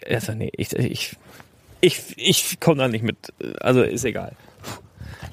[0.09, 1.17] also nee, ich, ich,
[1.81, 3.17] ich, ich komme da nicht mit,
[3.61, 4.33] also ist egal.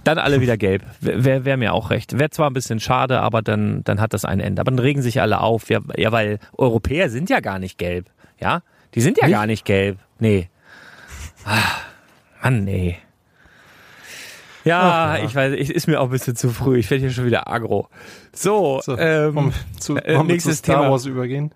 [0.04, 0.84] Dann alle wieder gelb.
[1.02, 2.18] Wäre wär mir auch recht.
[2.18, 4.60] Wäre zwar ein bisschen schade, aber dann, dann hat das ein Ende.
[4.62, 5.70] Aber dann regen sich alle auf.
[5.70, 8.10] Ja, ja, weil Europäer sind ja gar nicht gelb.
[8.40, 8.64] Ja?
[8.96, 9.34] Die sind ja Nicht?
[9.36, 9.98] gar nicht gelb.
[10.20, 10.50] Nee.
[11.46, 11.58] Ah,
[12.44, 12.98] Mann, nee.
[14.64, 15.26] Ja, Ach ja.
[15.26, 16.78] ich weiß, ich, ist mir auch ein bisschen zu früh.
[16.78, 17.88] Ich werde hier schon wieder agro.
[18.34, 20.92] So, So, ähm, zu, äh, nächstes zu Star Thema.
[20.92, 21.52] Wars übergehen?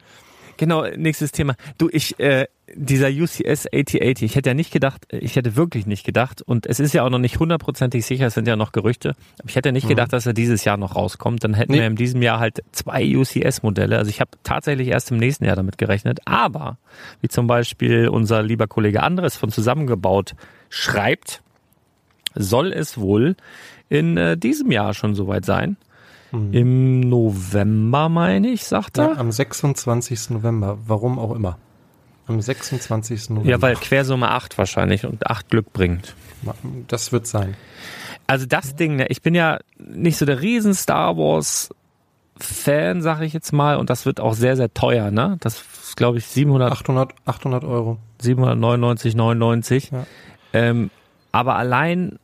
[0.57, 1.55] Genau, nächstes Thema.
[1.77, 6.05] Du, ich, äh, dieser UCS 8080, ich hätte ja nicht gedacht, ich hätte wirklich nicht
[6.05, 9.15] gedacht, und es ist ja auch noch nicht hundertprozentig sicher, es sind ja noch Gerüchte,
[9.39, 11.43] aber ich hätte nicht gedacht, dass er dieses Jahr noch rauskommt.
[11.43, 11.79] Dann hätten Nee.
[11.79, 13.97] wir in diesem Jahr halt zwei UCS-Modelle.
[13.97, 16.19] Also ich habe tatsächlich erst im nächsten Jahr damit gerechnet.
[16.25, 16.77] Aber,
[17.21, 20.33] wie zum Beispiel unser lieber Kollege Andres von Zusammengebaut
[20.69, 21.41] schreibt,
[22.33, 23.35] soll es wohl
[23.89, 25.77] in äh, diesem Jahr schon soweit sein.
[26.51, 29.11] Im November, meine ich, sagt er.
[29.11, 30.31] Ja, am 26.
[30.31, 31.57] November, warum auch immer.
[32.27, 33.29] Am 26.
[33.29, 33.49] November.
[33.49, 36.15] Ja, weil Quersumme 8 wahrscheinlich und 8 Glück bringt.
[36.87, 37.55] Das wird sein.
[38.27, 41.69] Also das Ding, ne, ich bin ja nicht so der riesen Star Wars
[42.37, 45.37] Fan, sag ich jetzt mal, und das wird auch sehr, sehr teuer, ne?
[45.39, 47.97] Das ist, glaube ich, 700, 800, 800 Euro.
[48.19, 49.91] 799, 99.
[49.91, 50.05] Ja.
[50.51, 50.89] Ähm,
[51.31, 52.19] aber allein,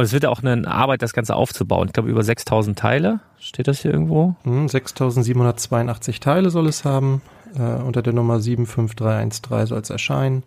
[0.00, 1.88] und es wird ja auch eine Arbeit, das Ganze aufzubauen.
[1.88, 3.20] Ich glaube, über 6000 Teile.
[3.38, 4.34] Steht das hier irgendwo?
[4.44, 7.20] Hm, 6782 Teile soll es haben.
[7.54, 10.42] Äh, unter der Nummer 75313 soll es erscheinen.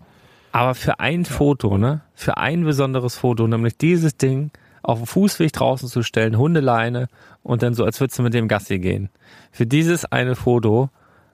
[0.51, 2.01] Aber für ein Foto, ne?
[2.15, 4.49] Für ein besonderes Foto, nämlich dieses Ding
[4.81, 7.07] auf dem Fußweg draußen zu stellen, Hundeleine
[7.43, 9.09] und dann so, als würdest du mit dem Gassi gehen.
[9.51, 10.89] Für dieses eine Foto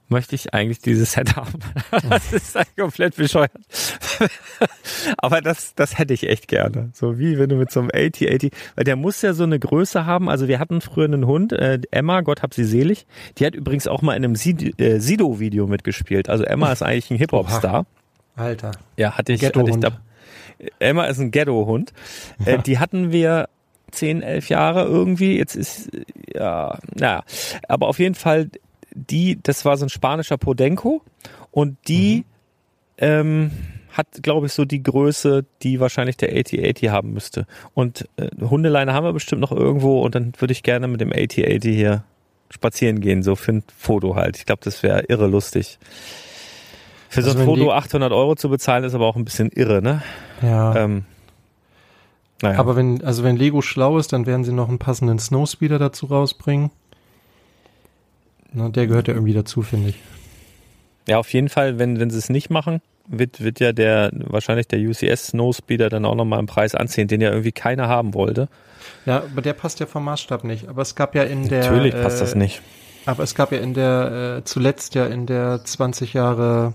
[0.10, 1.60] möchte ich eigentlich dieses Set haben.
[2.10, 3.52] Das ist halt komplett bescheuert.
[5.18, 6.90] Aber das, das hätte ich echt gerne.
[6.94, 10.06] So wie wenn du mit so einem 8080, weil der muss ja so eine Größe
[10.06, 10.30] haben.
[10.30, 13.06] Also wir hatten früher einen Hund, äh, Emma, Gott hab sie selig.
[13.38, 16.30] Die hat übrigens auch mal in einem äh, Sido-Video mitgespielt.
[16.30, 17.86] Also Emma ist eigentlich ein Hip-Hop-Star.
[18.36, 18.72] Alter.
[18.98, 20.00] Ja, hatte ich, hatte ich da.
[20.80, 21.94] Emma ist ein Ghetto-Hund.
[22.46, 23.50] Äh, die hatten wir
[23.92, 25.38] 10, 11 Jahre irgendwie.
[25.38, 25.90] Jetzt ist,
[26.34, 27.24] ja, naja.
[27.68, 28.50] Aber auf jeden Fall,
[28.94, 31.02] die, das war so ein spanischer Podenco.
[31.52, 32.26] Und die
[32.98, 33.52] ähm,
[33.92, 37.46] hat, glaube ich, so die Größe, die wahrscheinlich der 8080 haben müsste.
[37.74, 40.02] Und äh, Hundeleine haben wir bestimmt noch irgendwo.
[40.02, 42.04] Und dann würde ich gerne mit dem 8080 hier
[42.52, 44.38] spazieren gehen, so für ein Foto halt.
[44.38, 45.78] Ich glaube, das wäre irre lustig.
[47.08, 49.26] Für so Also ein wenn Foto die- 800 Euro zu bezahlen, ist aber auch ein
[49.26, 50.02] bisschen irre, ne?
[50.42, 50.76] Ja.
[50.76, 51.06] Ähm,
[52.42, 52.58] naja.
[52.60, 56.06] Aber wenn, also wenn Lego schlau ist, dann werden sie noch einen passenden Snowspeeder dazu
[56.06, 56.70] rausbringen.
[58.54, 60.00] Na, der gehört ja irgendwie dazu, finde ich.
[61.08, 64.68] ja, auf jeden Fall, wenn, wenn sie es nicht machen, wird, wird ja der, wahrscheinlich
[64.68, 68.48] der UCS Snowspeeder dann auch nochmal im Preis anziehen, den ja irgendwie keiner haben wollte.
[69.06, 70.68] Ja, aber der passt ja vom Maßstab nicht.
[70.68, 71.64] Aber es gab ja in der.
[71.64, 72.62] Natürlich passt äh, das nicht.
[73.06, 76.74] Aber es gab ja in der, äh, zuletzt ja in der 20 Jahre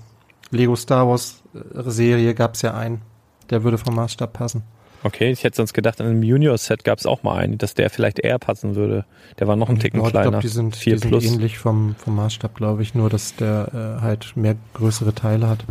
[0.51, 3.03] Lego Star Wars äh, Serie gab es ja einen.
[3.51, 4.62] Der würde vom Maßstab passen.
[5.05, 7.90] Okay, ich hätte sonst gedacht, in einem Junior-Set gab es auch mal einen, dass der
[7.90, 9.05] vielleicht eher passen würde.
[9.38, 10.30] Der war noch ein Ticken Ja, ich kleiner.
[10.30, 11.24] glaube, die sind, 4 die sind plus.
[11.26, 12.94] ähnlich vom, vom Maßstab, glaube ich.
[12.94, 15.64] Nur, dass der äh, halt mehr größere Teile hat.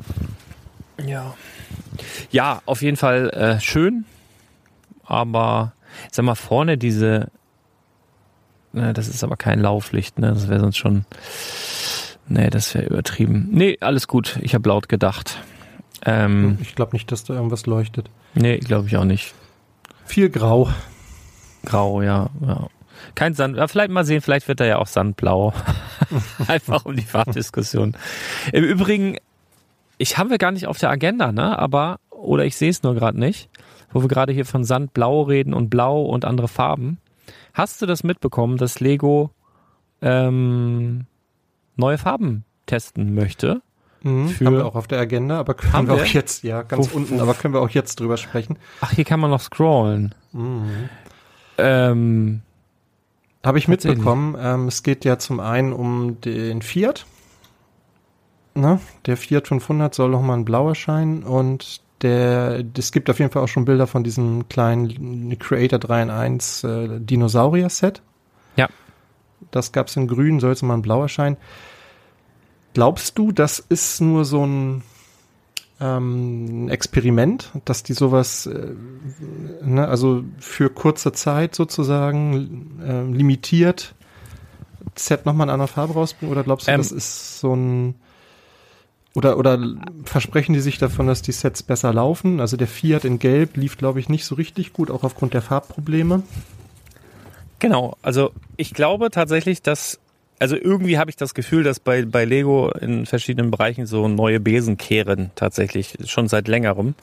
[1.03, 1.33] Ja.
[2.29, 4.05] Ja, auf jeden Fall äh, schön.
[5.03, 5.73] Aber
[6.11, 7.29] sag mal, vorne diese.
[8.71, 10.29] Ne, das ist aber kein Lauflicht, ne?
[10.33, 11.05] Das wäre sonst schon.
[12.27, 13.49] Nee, das wäre übertrieben.
[13.51, 14.37] Nee, alles gut.
[14.41, 15.39] Ich habe laut gedacht.
[16.05, 18.09] Ähm, Ich glaube nicht, dass da irgendwas leuchtet.
[18.33, 19.33] nee, glaube ich auch nicht.
[20.05, 20.69] Viel Grau.
[21.65, 22.67] Grau, ja, ja.
[23.15, 23.57] Kein Sand.
[23.57, 25.53] Ja, vielleicht mal sehen, vielleicht wird er ja auch sandblau.
[26.47, 27.95] Einfach um die Farbdiskussion.
[28.51, 29.17] Im Übrigen,
[29.97, 31.57] ich haben wir gar nicht auf der Agenda, ne?
[31.57, 33.49] Aber, oder ich sehe es nur gerade nicht,
[33.91, 36.97] wo wir gerade hier von Sandblau reden und Blau und andere Farben.
[37.53, 39.31] Hast du das mitbekommen, dass Lego
[40.01, 41.05] ähm,
[41.75, 43.61] neue Farben testen möchte?
[44.03, 46.05] Mhm, Für- haben wir auch auf der Agenda, aber können Haben wir auch wir?
[46.07, 48.57] jetzt, ja, ganz Wo- unten, aber können wir auch jetzt drüber sprechen.
[48.81, 50.13] Ach, hier kann man noch scrollen.
[50.33, 50.89] Mhm.
[51.57, 52.41] Ähm,
[53.45, 54.35] Habe ich mitbekommen.
[54.39, 57.05] Ähm, es geht ja zum einen um den Fiat.
[58.55, 58.79] Ne?
[59.05, 63.41] Der Fiat 500 soll nochmal in blau erscheinen und der, es gibt auf jeden Fall
[63.43, 68.01] auch schon Bilder von diesem kleinen Creator 3 in 1 äh, Dinosaurier-Set.
[68.57, 68.67] Ja.
[69.51, 71.37] Das gab's in grün, soll es mal in blau erscheinen.
[72.73, 74.83] Glaubst du, das ist nur so ein
[75.79, 78.73] ähm, Experiment, dass die sowas, äh,
[79.63, 83.95] ne, also für kurze Zeit sozusagen äh, limitiert
[84.95, 86.31] Set nochmal in einer Farbe rausbringen?
[86.31, 87.95] Oder glaubst du, Ähm, das ist so ein
[89.15, 89.59] oder, oder
[90.05, 92.39] versprechen die sich davon, dass die Sets besser laufen?
[92.39, 95.43] Also der Fiat in Gelb lief, glaube ich, nicht so richtig gut, auch aufgrund der
[95.43, 96.23] Farbprobleme.
[97.59, 99.99] Genau, also ich glaube tatsächlich, dass,
[100.39, 104.39] also irgendwie habe ich das Gefühl, dass bei, bei Lego in verschiedenen Bereichen so neue
[104.39, 106.95] Besen kehren, tatsächlich, schon seit längerem.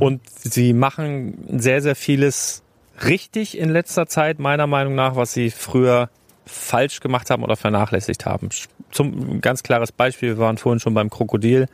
[0.00, 2.62] Und sie machen sehr, sehr vieles
[3.04, 6.10] richtig in letzter Zeit, meiner Meinung nach, was sie früher
[6.44, 8.50] falsch gemacht haben oder vernachlässigt haben.
[8.90, 11.68] Zum ganz klares Beispiel, wir waren vorhin schon beim Krokodil.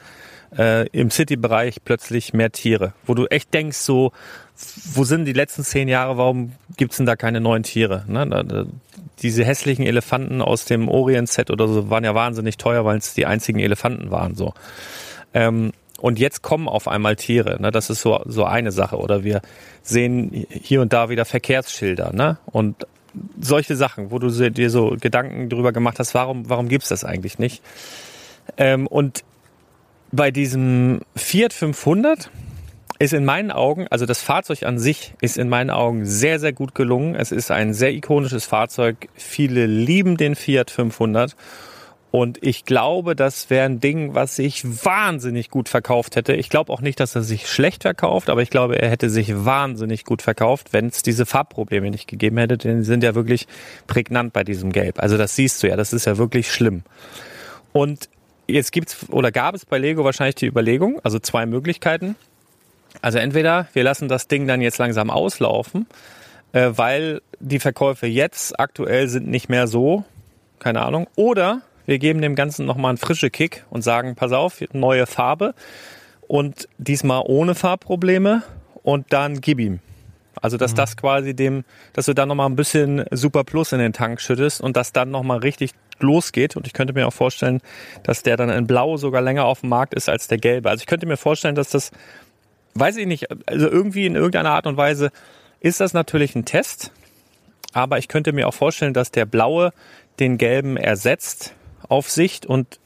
[0.57, 4.13] Äh, Im City-Bereich plötzlich mehr Tiere, wo du echt denkst, so,
[4.95, 8.05] wo sind die letzten zehn Jahre, warum gibt's denn da keine neuen Tiere?
[8.07, 8.27] Ne?
[8.27, 8.65] Da, da,
[9.23, 13.27] diese hässlichen Elefanten aus dem Orient-Set oder so waren ja wahnsinnig teuer, weil es die
[13.27, 14.35] einzigen Elefanten waren.
[14.35, 14.55] So.
[15.35, 17.61] Ähm, und jetzt kommen auf einmal Tiere.
[17.61, 17.71] Ne?
[17.73, 18.97] Das ist so, so eine Sache.
[18.99, 19.43] Oder wir
[19.83, 22.13] sehen hier und da wieder Verkehrsschilder.
[22.13, 22.39] Ne?
[22.47, 22.87] Und
[23.41, 27.39] solche Sachen, wo du dir so Gedanken drüber gemacht hast, warum, warum gibt's das eigentlich
[27.39, 27.63] nicht?
[28.57, 29.25] Ähm, und
[30.13, 32.31] bei diesem Fiat 500
[32.99, 36.53] ist in meinen Augen, also das Fahrzeug an sich ist in meinen Augen sehr, sehr
[36.53, 37.15] gut gelungen.
[37.15, 39.09] Es ist ein sehr ikonisches Fahrzeug.
[39.15, 41.37] Viele lieben den Fiat 500.
[42.11, 46.35] Und ich glaube, das wäre ein Ding, was sich wahnsinnig gut verkauft hätte.
[46.35, 49.45] Ich glaube auch nicht, dass er sich schlecht verkauft, aber ich glaube, er hätte sich
[49.45, 52.57] wahnsinnig gut verkauft, wenn es diese Farbprobleme nicht gegeben hätte.
[52.57, 53.47] Denn die sind ja wirklich
[53.87, 55.01] prägnant bei diesem Gelb.
[55.01, 56.83] Also das siehst du ja, das ist ja wirklich schlimm.
[57.73, 58.09] Und
[58.47, 62.17] jetzt gibt's oder gab es bei Lego wahrscheinlich die Überlegung, also zwei Möglichkeiten.
[63.03, 65.87] Also entweder wir lassen das Ding dann jetzt langsam auslaufen,
[66.53, 70.05] äh, weil die Verkäufe jetzt aktuell sind nicht mehr so,
[70.59, 74.63] keine Ahnung, oder wir geben dem Ganzen nochmal einen frischen Kick und sagen, pass auf,
[74.73, 75.55] neue Farbe
[76.27, 78.43] und diesmal ohne Farbprobleme
[78.83, 79.81] und dann gib ihm.
[80.41, 80.77] Also dass mhm.
[80.77, 84.61] das quasi dem, dass du dann nochmal ein bisschen Super Plus in den Tank schüttest
[84.61, 86.57] und das dann nochmal richtig losgeht.
[86.57, 87.61] Und ich könnte mir auch vorstellen,
[88.03, 90.71] dass der dann in Blau sogar länger auf dem Markt ist als der gelbe.
[90.71, 91.91] Also ich könnte mir vorstellen, dass das
[92.75, 95.11] weiß ich nicht, also irgendwie in irgendeiner Art und Weise
[95.61, 96.93] ist das natürlich ein Test,
[97.73, 99.73] aber ich könnte mir auch vorstellen, dass der blaue
[100.21, 101.55] den gelben ersetzt
[101.89, 102.79] auf Sicht und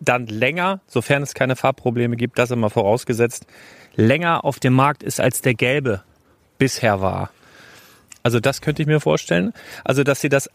[0.00, 3.46] dann länger, sofern es keine Farbprobleme gibt, das immer vorausgesetzt,
[3.94, 6.02] länger auf dem Markt ist als der gelbe
[6.58, 7.30] bisher war.
[8.22, 9.52] Also das könnte ich mir vorstellen.
[9.84, 10.50] Also dass sie das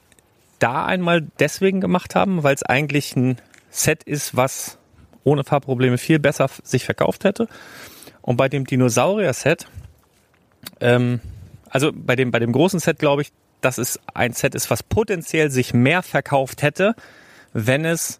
[0.60, 3.38] da einmal deswegen gemacht haben, weil es eigentlich ein
[3.70, 4.78] Set ist, was
[5.24, 7.48] ohne Farbprobleme viel besser sich verkauft hätte.
[8.22, 9.68] Und bei dem Dinosaurier-Set,
[10.80, 11.20] ähm,
[11.70, 14.84] also bei dem, bei dem großen Set glaube ich, dass es ein Set ist, was
[14.84, 16.96] potenziell sich mehr verkauft hätte,
[17.54, 18.20] wenn es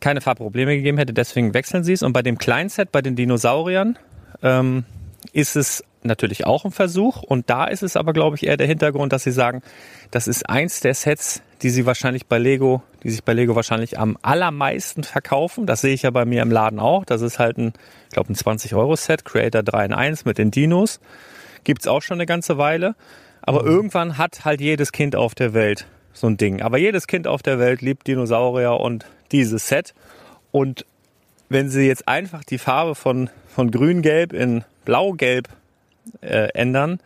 [0.00, 1.12] keine Farbprobleme gegeben hätte.
[1.12, 2.02] Deswegen wechseln sie es.
[2.02, 3.98] Und bei dem kleinen Set, bei den Dinosauriern,
[4.42, 4.84] ähm,
[5.32, 7.22] ist es natürlich auch ein Versuch.
[7.22, 9.62] Und da ist es aber, glaube ich, eher der Hintergrund, dass sie sagen,
[10.10, 13.98] das ist eins der Sets, die sie wahrscheinlich bei Lego, die sich bei Lego wahrscheinlich
[13.98, 15.66] am allermeisten verkaufen.
[15.66, 17.04] Das sehe ich ja bei mir im Laden auch.
[17.04, 17.72] Das ist halt ein,
[18.08, 21.00] ich glaube, ein 20-Euro-Set, Creator 3 in 1 mit den Dinos.
[21.64, 22.94] Gibt's auch schon eine ganze Weile.
[23.42, 23.68] Aber mhm.
[23.68, 26.62] irgendwann hat halt jedes Kind auf der Welt so ein Ding.
[26.62, 29.94] Aber jedes Kind auf der Welt liebt Dinosaurier und dieses Set.
[30.50, 30.84] Und
[31.48, 35.48] wenn sie jetzt einfach die Farbe von, von grün-gelb in blau-gelb
[36.20, 37.00] äh, ändern,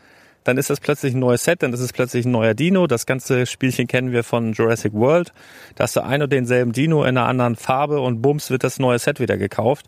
[0.45, 2.87] dann ist das plötzlich ein neues Set, dann ist es plötzlich ein neuer Dino.
[2.87, 5.33] Das ganze Spielchen kennen wir von Jurassic World.
[5.77, 8.79] Da hast du ein und denselben Dino in einer anderen Farbe und bums wird das
[8.79, 9.87] neue Set wieder gekauft.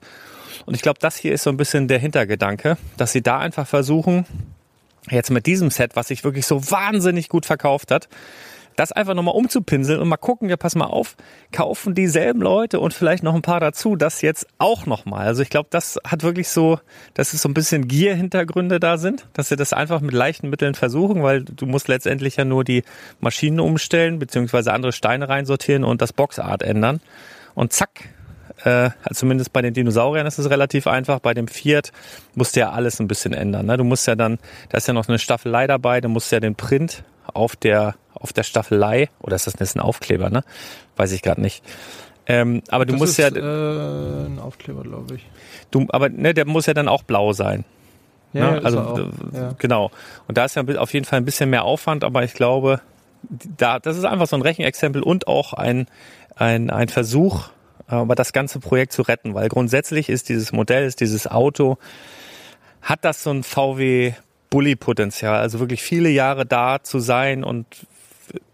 [0.67, 3.67] Und ich glaube, das hier ist so ein bisschen der Hintergedanke, dass sie da einfach
[3.67, 4.25] versuchen,
[5.11, 8.09] jetzt mit diesem Set, was sich wirklich so wahnsinnig gut verkauft hat,
[8.77, 11.17] das einfach nochmal umzupinseln und mal gucken, ja, pass mal auf,
[11.53, 15.27] kaufen dieselben Leute und vielleicht noch ein paar dazu, das jetzt auch nochmal.
[15.27, 16.79] Also ich glaube, das hat wirklich so,
[17.15, 20.75] dass es so ein bisschen Gier-Hintergründe da sind, dass sie das einfach mit leichten Mitteln
[20.75, 22.83] versuchen, weil du musst letztendlich ja nur die
[23.21, 27.01] Maschinen umstellen, beziehungsweise andere Steine reinsortieren und das Boxart ändern.
[27.55, 28.09] Und zack,
[28.65, 31.19] äh, zumindest bei den Dinosauriern ist es relativ einfach.
[31.21, 31.93] Bei dem Fiat
[32.35, 33.67] musst du ja alles ein bisschen ändern.
[33.67, 33.77] Ne?
[33.77, 34.39] Du musst ja dann,
[34.71, 37.95] da ist ja noch eine Staffelei dabei, du musst ja den Print auf der
[38.25, 40.43] auf der Staffelei, oder ist das jetzt ein Aufkleber, ne?
[40.97, 41.63] Weiß ich gerade nicht.
[42.27, 43.37] Ähm, aber du das musst ist, ja.
[43.37, 45.27] Äh, ein Aufkleber, glaube ich.
[45.71, 47.65] Du, aber ne, der muss ja dann auch blau sein.
[48.33, 48.65] Ja, ne?
[48.65, 48.99] also auch,
[49.33, 49.55] ja.
[49.59, 49.91] genau.
[50.27, 52.81] Und da ist ja auf jeden Fall ein bisschen mehr Aufwand, aber ich glaube,
[53.59, 55.87] da das ist einfach so ein Rechenexempel und auch ein
[56.35, 57.51] ein, ein Versuch,
[57.87, 61.79] aber das ganze Projekt zu retten, weil grundsätzlich ist dieses Modell, ist dieses Auto,
[62.83, 64.15] hat das so ein VW
[64.51, 67.67] Bully-Potenzial, also wirklich viele Jahre da zu sein und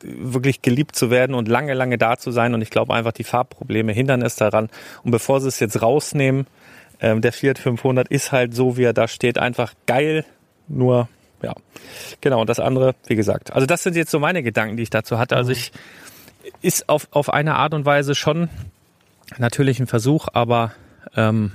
[0.03, 2.55] wirklich geliebt zu werden und lange, lange da zu sein.
[2.55, 4.68] Und ich glaube einfach, die Farbprobleme hindern es daran.
[5.03, 6.47] Und bevor sie es jetzt rausnehmen,
[7.01, 10.25] ähm, der Fiat 500 ist halt so, wie er da steht, einfach geil.
[10.68, 11.09] Nur,
[11.43, 11.55] ja,
[12.21, 12.41] genau.
[12.41, 13.53] Und das andere, wie gesagt.
[13.53, 15.37] Also das sind jetzt so meine Gedanken, die ich dazu hatte.
[15.37, 15.73] Also ich
[16.62, 18.49] ist auf, auf eine Art und Weise schon
[19.39, 20.73] natürlich ein Versuch, aber
[21.16, 21.53] ähm,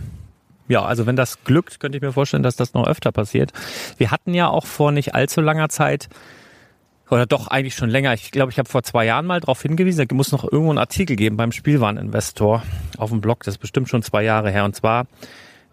[0.67, 3.51] ja, also wenn das glückt, könnte ich mir vorstellen, dass das noch öfter passiert.
[3.97, 6.09] Wir hatten ja auch vor nicht allzu langer Zeit
[7.09, 8.13] oder doch eigentlich schon länger.
[8.13, 10.79] Ich glaube, ich habe vor zwei Jahren mal darauf hingewiesen, da muss noch irgendwo einen
[10.79, 12.63] Artikel geben beim Spielwareninvestor
[12.97, 13.43] auf dem Blog.
[13.43, 14.65] Das ist bestimmt schon zwei Jahre her.
[14.65, 15.05] Und zwar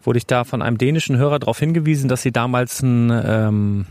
[0.02, 3.86] wurde ich da von einem dänischen Hörer darauf hingewiesen, dass sie damals ein, ähm,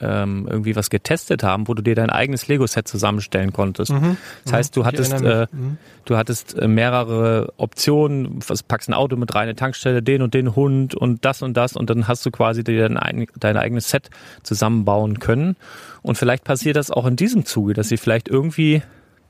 [0.00, 3.92] ähm, irgendwie was getestet haben, wo du dir dein eigenes Lego-Set zusammenstellen konntest.
[3.92, 4.16] Mhm.
[4.44, 5.46] Das heißt, du hattest, äh.
[5.50, 5.78] Mhm.
[6.04, 10.34] du hattest äh, mehrere Optionen, was, packst ein Auto mit rein, eine Tankstelle, den und
[10.34, 13.90] den Hund und das und das und dann hast du quasi dir dein, dein eigenes
[13.90, 14.10] Set
[14.42, 15.56] zusammenbauen können.
[16.02, 18.82] Und vielleicht passiert das auch in diesem Zuge, dass sie vielleicht irgendwie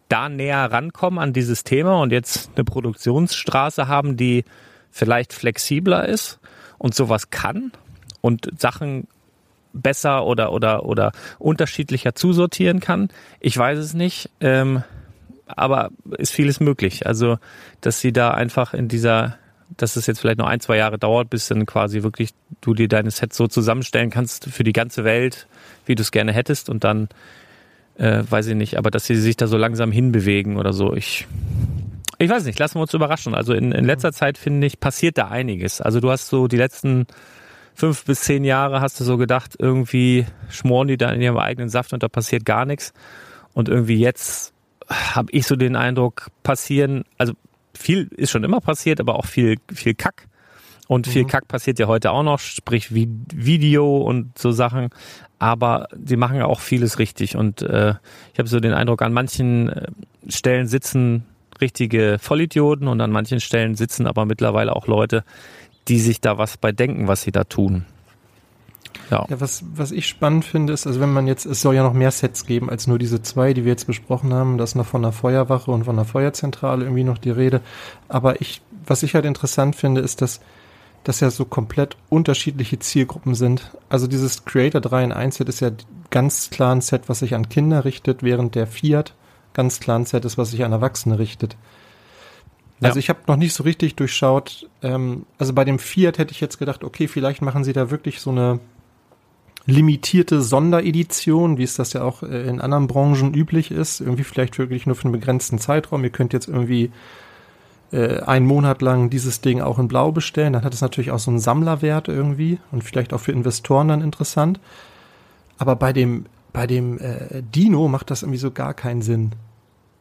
[0.09, 4.45] da näher rankommen an dieses Thema und jetzt eine Produktionsstraße haben, die
[4.91, 6.39] vielleicht flexibler ist
[6.79, 7.73] und sowas kann
[8.21, 9.07] und Sachen
[9.79, 13.09] besser oder oder oder unterschiedlicher zusortieren kann.
[13.41, 14.83] Ich weiß es nicht, ähm,
[15.47, 17.07] aber ist vieles möglich.
[17.07, 17.39] Also,
[17.81, 19.39] dass sie da einfach in dieser,
[19.77, 22.89] dass es jetzt vielleicht noch ein, zwei Jahre dauert, bis dann quasi wirklich du dir
[22.89, 25.47] deine Sets so zusammenstellen kannst für die ganze Welt,
[25.87, 27.09] wie du es gerne hättest und dann
[27.97, 30.95] äh, weiß ich nicht, aber dass sie sich da so langsam hinbewegen oder so.
[30.95, 31.27] Ich
[32.19, 33.35] ich weiß nicht, lassen wir uns überraschen.
[33.35, 35.81] Also in, in letzter Zeit finde ich, passiert da einiges.
[35.81, 37.07] Also du hast so die letzten
[37.79, 41.69] fünf bis zehn Jahre hast du so gedacht, irgendwie schmoren die da in ihrem eigenen
[41.69, 42.93] Saft und da passiert gar nichts.
[43.55, 44.53] Und irgendwie jetzt
[44.89, 47.35] habe ich so den Eindruck, passieren, also
[47.75, 50.27] viel ist schon immer passiert, aber auch viel, viel Kack.
[50.89, 54.89] Und viel Kack passiert ja heute auch noch, sprich wie Video und so Sachen.
[55.39, 57.37] Aber sie machen ja auch vieles richtig.
[57.37, 57.95] Und äh,
[58.33, 59.87] ich habe so den Eindruck, an manchen äh,
[60.29, 61.27] Stellen sitzen
[61.61, 65.25] richtige Vollidioten und an manchen Stellen sitzen aber mittlerweile auch Leute,
[65.89, 67.85] die sich da was bei denken, was sie da tun.
[69.11, 69.25] Ja.
[69.29, 71.95] Ja, was, was ich spannend finde, ist, also wenn man jetzt, es soll ja noch
[71.95, 74.87] mehr Sets geben als nur diese zwei, die wir jetzt besprochen haben, das ist noch
[74.87, 77.63] von der Feuerwache und von der Feuerzentrale irgendwie noch die Rede.
[78.09, 80.41] Aber ich, was ich halt interessant finde, ist, dass
[81.05, 83.71] das ja so komplett unterschiedliche Zielgruppen sind.
[83.89, 85.71] Also dieses Creator 3 in 1 Set ist ja
[86.11, 89.15] ganz klar ein Set, was sich an Kinder richtet, während der Fiat
[89.55, 91.57] ganz klar ein Set ist, was sich an Erwachsene richtet.
[92.81, 92.89] Ja.
[92.89, 94.69] Also ich habe noch nicht so richtig durchschaut.
[94.83, 98.21] Ähm, also bei dem Fiat hätte ich jetzt gedacht, okay, vielleicht machen sie da wirklich
[98.21, 98.61] so eine
[99.67, 104.01] limitierte Sonderedition, wie es das ja auch äh, in anderen Branchen üblich ist.
[104.01, 106.05] Irgendwie vielleicht wirklich nur für einen begrenzten Zeitraum.
[106.05, 106.91] Ihr könnt jetzt irgendwie
[107.93, 110.53] äh, einen Monat lang dieses Ding auch in Blau bestellen.
[110.53, 114.03] Dann hat es natürlich auch so einen Sammlerwert irgendwie und vielleicht auch für Investoren dann
[114.03, 114.61] interessant.
[115.59, 119.33] Aber bei dem bei dem äh, Dino macht das irgendwie so gar keinen Sinn.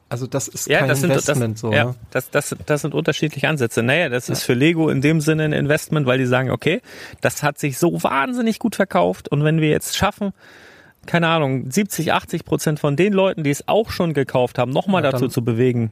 [0.09, 1.73] Also das ist kein das sind, Investment das, so.
[1.73, 1.95] ja, ne?
[2.11, 3.83] das, das, das sind unterschiedliche Ansätze.
[3.83, 6.81] Naja, das ist für Lego in dem Sinne ein Investment, weil die sagen, okay,
[7.19, 10.31] das hat sich so wahnsinnig gut verkauft und wenn wir jetzt schaffen,
[11.05, 15.03] keine Ahnung, 70, 80 Prozent von den Leuten, die es auch schon gekauft haben, nochmal
[15.03, 15.91] Ja, dazu zu bewegen,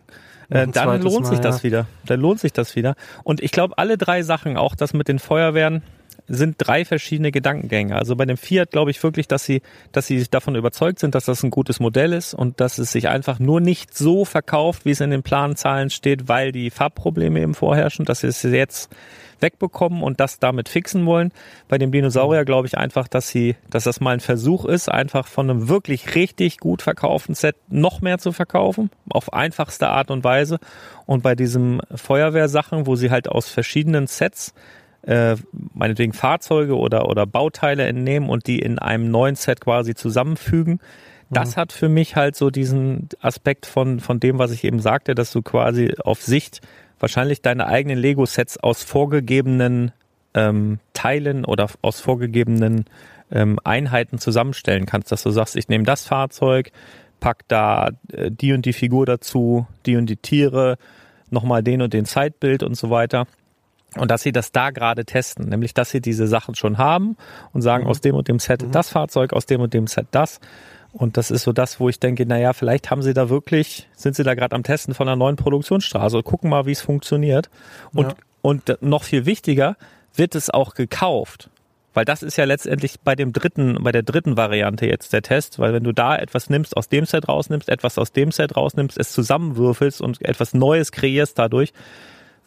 [0.50, 1.64] äh, dann lohnt Mal, sich das ja.
[1.64, 1.88] wieder.
[2.06, 2.96] Dann lohnt sich das wieder.
[3.24, 5.82] Und ich glaube, alle drei Sachen, auch das mit den Feuerwehren,
[6.28, 7.96] sind drei verschiedene Gedankengänge.
[7.96, 9.62] Also bei dem Fiat glaube ich wirklich, dass sie,
[9.92, 13.08] dass sie davon überzeugt sind, dass das ein gutes Modell ist und dass es sich
[13.08, 17.54] einfach nur nicht so verkauft, wie es in den Planzahlen steht, weil die Farbprobleme eben
[17.54, 18.90] vorherrschen, dass sie es jetzt
[19.40, 21.32] wegbekommen und das damit fixen wollen.
[21.68, 25.28] Bei dem Dinosaurier glaube ich einfach, dass sie, dass das mal ein Versuch ist, einfach
[25.28, 30.24] von einem wirklich richtig gut verkauften Set noch mehr zu verkaufen, auf einfachste Art und
[30.24, 30.60] Weise.
[31.06, 34.54] Und bei diesem Feuerwehrsachen, wo sie halt aus verschiedenen Sets
[35.06, 35.36] äh,
[35.74, 40.80] meinetwegen Fahrzeuge oder, oder Bauteile entnehmen und die in einem neuen Set quasi zusammenfügen.
[41.30, 45.16] Das hat für mich halt so diesen Aspekt von, von dem, was ich eben sagte,
[45.16, 46.62] dass du quasi auf Sicht
[47.00, 49.92] wahrscheinlich deine eigenen Lego-Sets aus vorgegebenen
[50.34, 52.86] ähm, Teilen oder aus vorgegebenen
[53.32, 56.72] ähm, Einheiten zusammenstellen kannst, dass du sagst, ich nehme das Fahrzeug,
[57.20, 60.78] pack da äh, die und die Figur dazu, die und die Tiere,
[61.32, 63.26] nochmal den und den Zeitbild und so weiter.
[63.98, 67.16] Und dass sie das da gerade testen, nämlich dass sie diese Sachen schon haben
[67.54, 70.40] und sagen, aus dem und dem Set das Fahrzeug, aus dem und dem Set das.
[70.92, 74.16] Und das ist so das, wo ich denke, naja, vielleicht haben sie da wirklich, sind
[74.16, 77.50] sie da gerade am Testen von einer neuen Produktionsstraße und gucken mal, wie es funktioniert.
[77.94, 78.16] Und, Ja.
[78.42, 79.76] und noch viel wichtiger,
[80.14, 81.50] wird es auch gekauft?
[81.94, 85.60] Weil das ist ja letztendlich bei dem dritten, bei der dritten Variante jetzt der Test,
[85.60, 88.98] weil wenn du da etwas nimmst, aus dem Set rausnimmst, etwas aus dem Set rausnimmst,
[88.98, 91.72] es zusammenwürfelst und etwas Neues kreierst dadurch,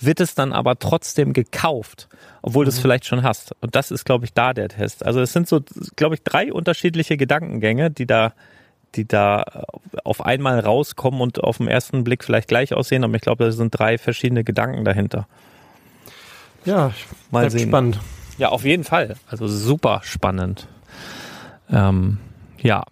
[0.01, 2.09] wird es dann aber trotzdem gekauft,
[2.43, 3.55] obwohl du es vielleicht schon hast.
[3.61, 5.05] Und das ist, glaube ich, da der Test.
[5.05, 5.61] Also es sind so,
[5.97, 8.33] glaube ich, drei unterschiedliche Gedankengänge, die da,
[8.95, 9.65] die da
[10.05, 13.51] auf einmal rauskommen und auf den ersten Blick vielleicht gleich aussehen, aber ich glaube, da
[13.53, 15.27] sind drei verschiedene Gedanken dahinter.
[16.65, 16.93] Ja,
[17.31, 17.69] Mal sehen.
[17.69, 18.01] spannend.
[18.39, 19.17] Ja, auf jeden Fall.
[19.27, 20.69] Also super spannend.
[21.71, 22.19] Ähm,
[22.61, 22.85] ja.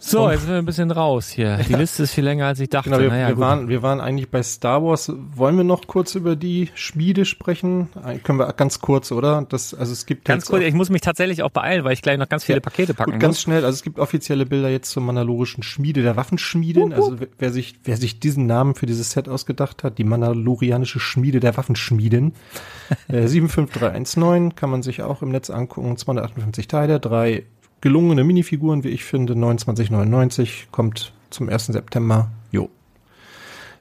[0.00, 1.56] So, Und- jetzt sind wir ein bisschen raus hier.
[1.68, 2.88] Die Liste ist viel länger, als ich dachte.
[2.88, 5.12] Genau, wir, naja, wir, waren, wir waren eigentlich bei Star Wars.
[5.34, 7.88] Wollen wir noch kurz über die Schmiede sprechen?
[8.06, 9.44] Äh, Können wir ganz kurz, oder?
[9.48, 12.16] Das, also es gibt Ganz kurz, ich muss mich tatsächlich auch beeilen, weil ich gleich
[12.16, 13.42] noch ganz viele Ja, Pakete packen Gut, ganz muss.
[13.42, 16.92] schnell, also es gibt offizielle Bilder jetzt zur mandalorischen Schmiede der Waffenschmiedin.
[16.92, 21.00] Also wer- wer sich, wer sich diesen Namen für dieses Set ausgedacht hat, die mandalorianische
[21.00, 22.34] Schmiede der Waffenschmiedin.
[23.08, 27.44] äh, 75319 kann man sich auch im Netz angucken, 258 Teile, drei
[27.80, 29.34] gelungene Minifiguren, wie ich finde.
[29.34, 31.66] 29,99 kommt zum 1.
[31.66, 32.30] September.
[32.50, 32.70] Jo.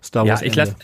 [0.03, 0.75] Star Wars ja, ich lasse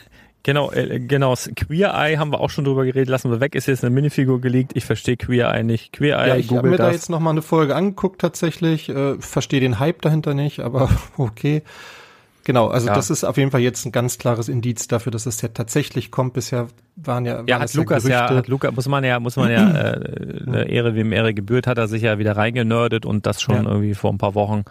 [0.43, 1.35] Genau, äh, genau.
[1.55, 3.07] Queer Eye haben wir auch schon drüber geredet.
[3.07, 3.55] Lassen wir weg.
[3.55, 4.73] Ist jetzt eine Minifigur gelegt.
[4.75, 5.93] Ich verstehe Queer Eye nicht.
[5.93, 6.27] Queer Eye.
[6.27, 6.87] Ja, ich habe mir das.
[6.87, 8.89] da jetzt noch mal eine Folge angeguckt tatsächlich.
[8.89, 11.63] Äh, verstehe den Hype dahinter nicht, aber okay.
[12.45, 12.93] Genau, also ja.
[12.93, 16.11] das ist auf jeden Fall jetzt ein ganz klares Indiz dafür, dass es ja tatsächlich
[16.11, 16.33] kommt.
[16.33, 16.67] Bisher
[16.97, 19.71] waren ja, waren ja hat Lukas ja, hat Lukas muss man ja, muss man ja
[19.93, 23.63] äh, eine Ehre wem Ehre gebührt, hat er sich ja wieder reingenördet und das schon
[23.63, 23.69] ja.
[23.69, 24.65] irgendwie vor ein paar Wochen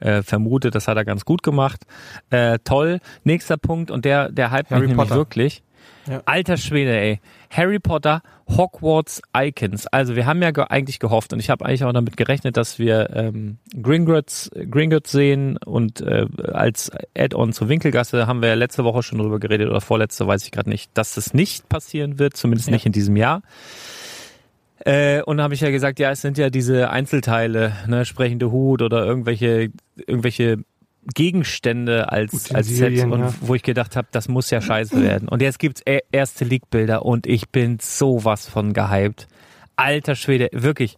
[0.00, 0.74] äh, vermutet.
[0.74, 1.84] Das hat er ganz gut gemacht.
[2.30, 3.00] Äh, toll.
[3.24, 5.62] Nächster Punkt und der, der hype mich nämlich wirklich.
[6.06, 6.22] Ja.
[6.24, 7.20] Alter Schwede, ey.
[7.50, 9.86] Harry Potter, Hogwarts Icons.
[9.88, 12.78] Also wir haben ja ge eigentlich gehofft und ich habe eigentlich auch damit gerechnet, dass
[12.78, 18.84] wir ähm, Gringotts, Gringotts sehen und äh, als Add-on zur Winkelgasse haben wir ja letzte
[18.84, 22.36] Woche schon drüber geredet oder vorletzte, weiß ich gerade nicht, dass das nicht passieren wird,
[22.36, 22.74] zumindest ja.
[22.74, 23.42] nicht in diesem Jahr.
[24.84, 28.82] Äh, und habe ich ja gesagt, ja, es sind ja diese Einzelteile, ne, sprechende Hut
[28.82, 30.58] oder irgendwelche, irgendwelche
[31.14, 33.32] Gegenstände als, als Set und ja.
[33.40, 35.28] wo ich gedacht habe, das muss ja scheiße werden.
[35.28, 39.26] Und jetzt gibt's e-, erste Leak-Bilder und ich bin sowas von gehypt.
[39.76, 40.96] Alter Schwede, wirklich.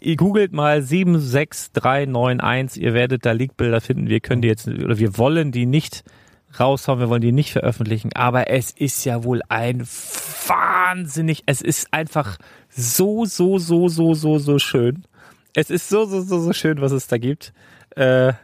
[0.00, 4.08] Ihr googelt mal 76391, ihr werdet da Leak-Bilder finden.
[4.08, 6.04] Wir können die jetzt, oder wir wollen die nicht
[6.60, 9.80] raushauen, wir wollen die nicht veröffentlichen, aber es ist ja wohl ein
[10.46, 15.04] wahnsinnig, es ist einfach so, so, so, so, so, so schön.
[15.54, 17.52] Es ist so, so, so, so schön, was es da gibt.
[17.96, 18.34] Äh,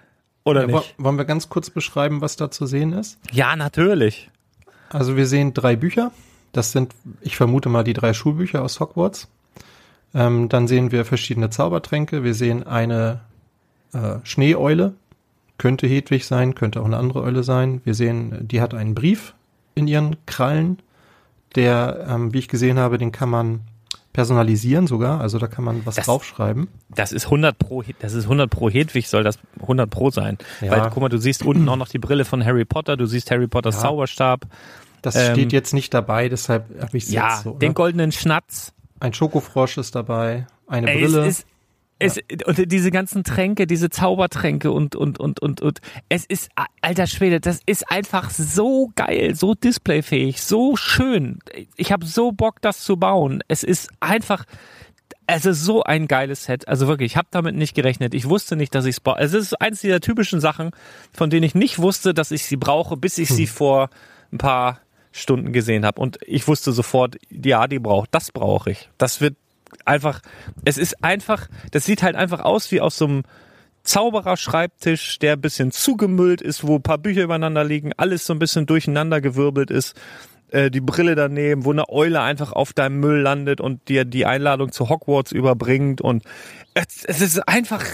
[0.49, 0.95] oder ja, nicht?
[0.99, 3.19] Wollen wir ganz kurz beschreiben, was da zu sehen ist?
[3.31, 4.31] Ja, natürlich.
[4.91, 6.13] Also wir sehen drei Bücher.
[6.53, 9.29] Das sind, ich vermute mal, die drei Schulbücher aus Hogwarts.
[10.15, 12.25] Ähm, dann sehen wir verschiedene Zaubertränke.
[12.25, 13.21] Wir sehen eine
[13.93, 14.95] äh, Schneeeule.
[15.59, 17.81] Könnte Hedwig sein, könnte auch eine andere Eule sein.
[17.85, 19.35] Wir sehen, die hat einen Brief
[19.75, 20.79] in ihren Krallen.
[21.55, 23.61] Der, ähm, wie ich gesehen habe, den kann man
[24.19, 26.67] personalisieren sogar, also da kann man was das, draufschreiben.
[26.93, 30.39] Das ist 100 pro, das ist 100 pro Hedwig soll das 100 pro sein.
[30.61, 30.73] Ja.
[30.73, 33.31] Weil, guck mal, du siehst unten auch noch die Brille von Harry Potter, du siehst
[33.31, 33.83] Harry Potters ja.
[33.83, 34.41] Zauberstab.
[35.03, 37.53] Das ähm, steht jetzt nicht dabei, deshalb habe ich es ja, jetzt so.
[37.53, 38.73] Ja, den goldenen Schnatz.
[38.99, 41.21] Ein Schokofrosch ist dabei, eine Ey, Brille.
[41.21, 41.47] Es ist,
[41.99, 42.19] es.
[42.47, 47.41] Und diese ganzen Tränke, diese Zaubertränke und, und, und, und, und, es ist, alter Schwede,
[47.41, 51.39] das ist einfach so geil, so displayfähig, so schön.
[51.77, 53.43] Ich habe so Bock, das zu bauen.
[53.49, 54.45] Es ist einfach,
[55.27, 56.69] es ist so ein geiles Set.
[56.69, 58.15] Also wirklich, ich habe damit nicht gerechnet.
[58.15, 59.21] Ich wusste nicht, dass ich es brauche.
[59.21, 60.71] Es ist eins dieser typischen Sachen,
[61.13, 63.37] von denen ich nicht wusste, dass ich sie brauche, bis ich hm.
[63.37, 63.91] sie vor
[64.33, 64.81] ein paar
[65.13, 66.01] Stunden gesehen habe.
[66.01, 68.89] Und ich wusste sofort, ja, die braucht, das brauche ich.
[68.99, 69.37] Das wird
[69.85, 70.21] einfach,
[70.65, 73.23] es ist einfach, das sieht halt einfach aus wie aus so einem
[73.83, 78.39] Zauberer-Schreibtisch, der ein bisschen zugemüllt ist, wo ein paar Bücher übereinander liegen, alles so ein
[78.39, 79.95] bisschen durcheinander gewirbelt ist.
[80.51, 84.27] Äh, die Brille daneben, wo eine Eule einfach auf deinem Müll landet und dir die
[84.27, 86.25] Einladung zu Hogwarts überbringt und
[86.75, 87.85] es, es ist einfach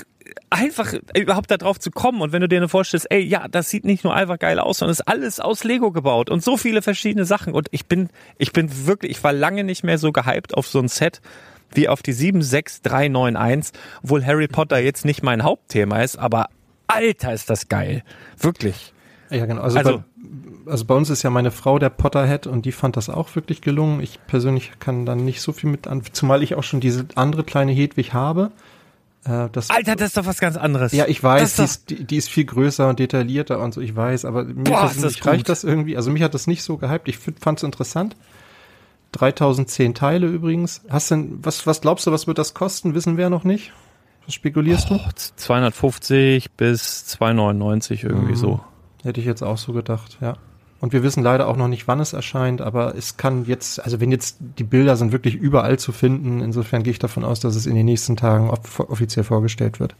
[0.50, 3.70] einfach überhaupt da drauf zu kommen und wenn du dir nur vorstellst, ey, ja, das
[3.70, 6.80] sieht nicht nur einfach geil aus, sondern ist alles aus Lego gebaut und so viele
[6.80, 8.08] verschiedene Sachen und ich bin
[8.38, 11.20] ich bin wirklich, ich war lange nicht mehr so gehypt auf so ein Set
[11.74, 13.72] wie auf die 76391,
[14.02, 16.48] obwohl Harry Potter jetzt nicht mein Hauptthema ist, aber
[16.86, 18.02] Alter ist das geil.
[18.38, 18.92] Wirklich.
[19.30, 19.62] Ja, genau.
[19.62, 20.04] Also, also,
[20.64, 23.34] bei, also bei uns ist ja meine Frau der Potterhead und die fand das auch
[23.34, 24.00] wirklich gelungen.
[24.00, 27.44] Ich persönlich kann dann nicht so viel mit an, zumal ich auch schon diese andere
[27.44, 28.52] kleine Hedwig habe.
[29.24, 30.92] Äh, das, Alter, das ist doch was ganz anderes.
[30.92, 33.96] Ja, ich weiß, die ist, die, die ist, viel größer und detaillierter und so, ich
[33.96, 35.96] weiß, aber mir Boah, persönlich reicht das irgendwie.
[35.96, 37.08] Also mich hat das nicht so gehypt.
[37.08, 38.16] Ich fand es interessant.
[39.14, 40.82] 3010 Teile übrigens.
[40.88, 42.94] Hast denn, was, was glaubst du, was wird das kosten?
[42.94, 43.72] Wissen wir noch nicht.
[44.26, 45.00] Was spekulierst oh, du?
[45.36, 48.36] 250 bis 299 irgendwie mhm.
[48.36, 48.60] so.
[49.02, 50.34] Hätte ich jetzt auch so gedacht, ja.
[50.80, 54.00] Und wir wissen leider auch noch nicht, wann es erscheint, aber es kann jetzt, also
[54.00, 57.56] wenn jetzt die Bilder sind wirklich überall zu finden, insofern gehe ich davon aus, dass
[57.56, 59.94] es in den nächsten Tagen offiziell vorgestellt wird.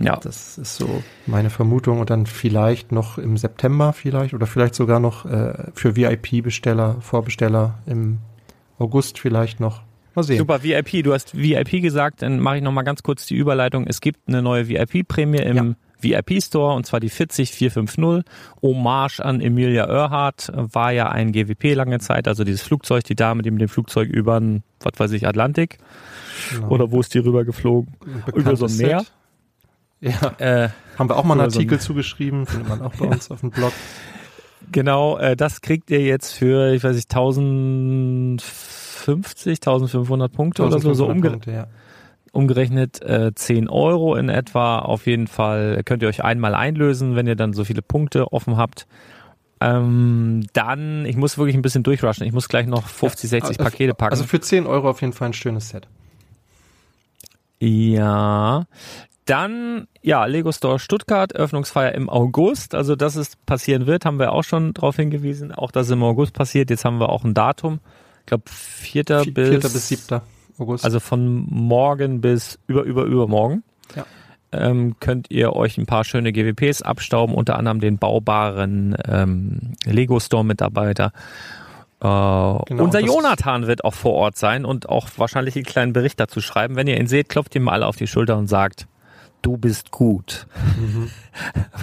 [0.00, 0.16] Ja.
[0.16, 2.00] Das ist so meine Vermutung.
[2.00, 7.78] Und dann vielleicht noch im September vielleicht oder vielleicht sogar noch äh, für VIP-Besteller, Vorbesteller
[7.86, 8.18] im
[8.78, 9.82] August vielleicht noch.
[10.14, 10.38] Mal sehen.
[10.38, 11.04] Super, VIP.
[11.04, 13.86] Du hast VIP gesagt, dann mache ich nochmal ganz kurz die Überleitung.
[13.86, 15.74] Es gibt eine neue VIP-Prämie im ja.
[16.00, 18.24] VIP-Store und zwar die 40450.
[18.62, 23.42] Hommage an Emilia Earhart war ja ein GWP lange Zeit, also dieses Flugzeug, die Dame,
[23.42, 24.40] die mit dem Flugzeug über
[24.80, 25.78] was weiß ich, Atlantik.
[26.52, 26.68] Genau.
[26.70, 27.94] Oder wo ist die rüber geflogen?
[28.34, 29.00] Über so ein Meer.
[29.00, 29.12] Set.
[30.00, 30.32] Ja.
[30.38, 33.12] Äh, Haben wir auch mal einen Artikel so zugeschrieben, findet man auch bei ja.
[33.12, 33.72] uns auf dem Blog.
[34.72, 40.80] Genau, äh, das kriegt ihr jetzt für, ich weiß nicht, 1050, 1500 Punkte 1500 oder
[40.80, 41.66] so, so umge Punkte, ja.
[42.32, 44.78] umgerechnet äh, 10 Euro in etwa.
[44.78, 48.56] Auf jeden Fall könnt ihr euch einmal einlösen, wenn ihr dann so viele Punkte offen
[48.56, 48.86] habt.
[49.62, 52.26] Ähm, dann, ich muss wirklich ein bisschen durchrushen.
[52.26, 54.12] Ich muss gleich noch 50, 60 ja, also, Pakete packen.
[54.12, 55.86] Also für 10 Euro auf jeden Fall ein schönes Set.
[57.58, 58.64] Ja.
[59.26, 62.74] Dann, ja, Lego Store Stuttgart, Öffnungsfeier im August.
[62.74, 65.52] Also, dass es passieren wird, haben wir auch schon darauf hingewiesen.
[65.52, 66.70] Auch, dass es im August passiert.
[66.70, 67.78] Jetzt haben wir auch ein Datum.
[68.20, 69.04] Ich glaube, 4.
[69.04, 69.58] Vi- bis, 4.
[69.60, 70.20] bis 7.
[70.58, 70.84] August.
[70.84, 73.62] Also von morgen bis über, über, übermorgen.
[73.96, 74.04] Ja.
[74.52, 80.18] Ähm, könnt ihr euch ein paar schöne GWPs abstauben, unter anderem den baubaren ähm, Lego
[80.18, 81.12] Store Mitarbeiter.
[82.02, 85.92] Äh, unser Genau, das- Jonathan wird auch vor Ort sein und auch wahrscheinlich einen kleinen
[85.92, 86.74] Bericht dazu schreiben.
[86.76, 88.86] Wenn ihr ihn seht, klopft ihm alle auf die Schulter und sagt,
[89.42, 90.46] du bist gut.
[90.78, 91.10] Mhm.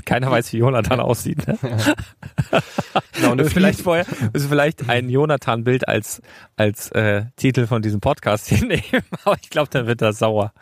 [0.06, 1.48] Keiner weiß, wie Jonathan aussieht.
[1.48, 1.58] Ne?
[3.14, 6.22] genau, eine vielleicht vorher, ist vielleicht ein Jonathan-Bild als,
[6.56, 10.54] als äh, Titel von diesem Podcast hier nehmen, aber ich glaube, dann wird er sauer.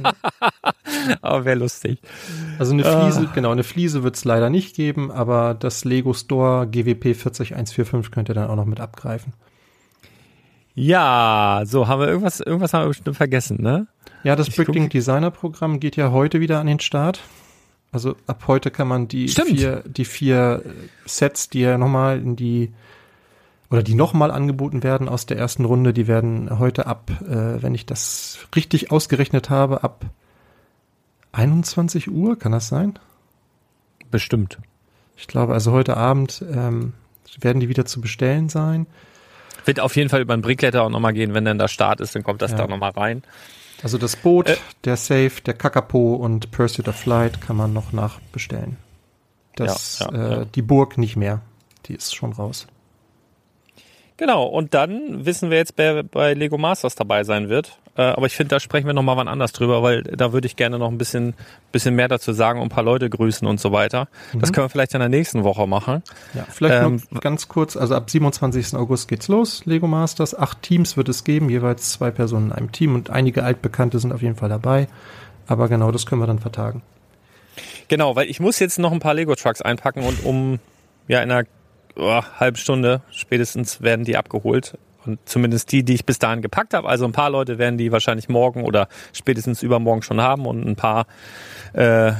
[1.22, 2.00] aber wäre lustig.
[2.58, 2.84] also eine.
[2.84, 8.10] Fliese, genau, eine Fliese wird es leider nicht geben, aber das Lego Store GWP 40145
[8.12, 9.32] könnt ihr dann auch noch mit abgreifen.
[10.80, 13.88] Ja, so, haben wir irgendwas, irgendwas haben wir bestimmt vergessen, ne?
[14.22, 17.20] Ja, das guck- Designer Programm geht ja heute wieder an den Start.
[17.90, 19.48] Also ab heute kann man die Stimmt.
[19.48, 20.70] vier, die vier äh,
[21.08, 22.72] Sets, die ja nochmal in die
[23.70, 27.74] oder die nochmal angeboten werden aus der ersten Runde, die werden heute ab, äh, wenn
[27.74, 30.04] ich das richtig ausgerechnet habe, ab
[31.32, 32.98] 21 Uhr, kann das sein?
[34.10, 34.58] Bestimmt.
[35.16, 36.92] Ich glaube, also heute Abend ähm,
[37.40, 38.86] werden die wieder zu bestellen sein.
[39.68, 42.14] Wird auf jeden Fall über den Brickletter auch nochmal gehen, wenn dann der Start ist,
[42.16, 42.56] dann kommt das Ja.
[42.58, 43.22] da nochmal rein.
[43.82, 44.56] Also das Boot, Äh.
[44.84, 48.76] der Safe, der Kakapo und Pursuit of Flight kann man noch nachbestellen.
[49.54, 50.46] Das, Ja, ja, äh.
[50.54, 51.42] Die Burg nicht mehr.
[51.86, 52.66] Die ist schon raus.
[54.16, 57.78] Genau, und dann wissen wir jetzt, wer bei Lego Masters dabei sein wird.
[57.98, 60.54] Äh, aber ich finde, da sprechen wir nochmal wann anders drüber, weil da würde ich
[60.54, 61.34] gerne noch ein bisschen,
[61.72, 64.06] bisschen mehr dazu sagen und ein paar Leute grüßen und so weiter.
[64.34, 66.04] Das können wir vielleicht in der nächsten Woche machen.
[66.32, 68.76] Ja, vielleicht Ähm, noch ganz kurz, also ab 27.
[68.76, 70.38] August geht's los, Lego Masters.
[70.38, 74.12] Acht Teams wird es geben, jeweils zwei Personen in einem Team und einige Altbekannte sind
[74.12, 74.86] auf jeden Fall dabei.
[75.48, 76.82] Aber genau, das können wir dann vertagen.
[77.88, 80.60] Genau, weil ich muss jetzt noch ein paar Lego Trucks einpacken und um
[81.08, 81.48] ja in einer
[81.96, 84.78] oh, halben Stunde spätestens werden die abgeholt.
[85.08, 86.86] Und zumindest die, die ich bis dahin gepackt habe.
[86.88, 90.76] Also ein paar Leute werden die wahrscheinlich morgen oder spätestens übermorgen schon haben und ein
[90.76, 91.06] paar,
[91.72, 92.12] äh,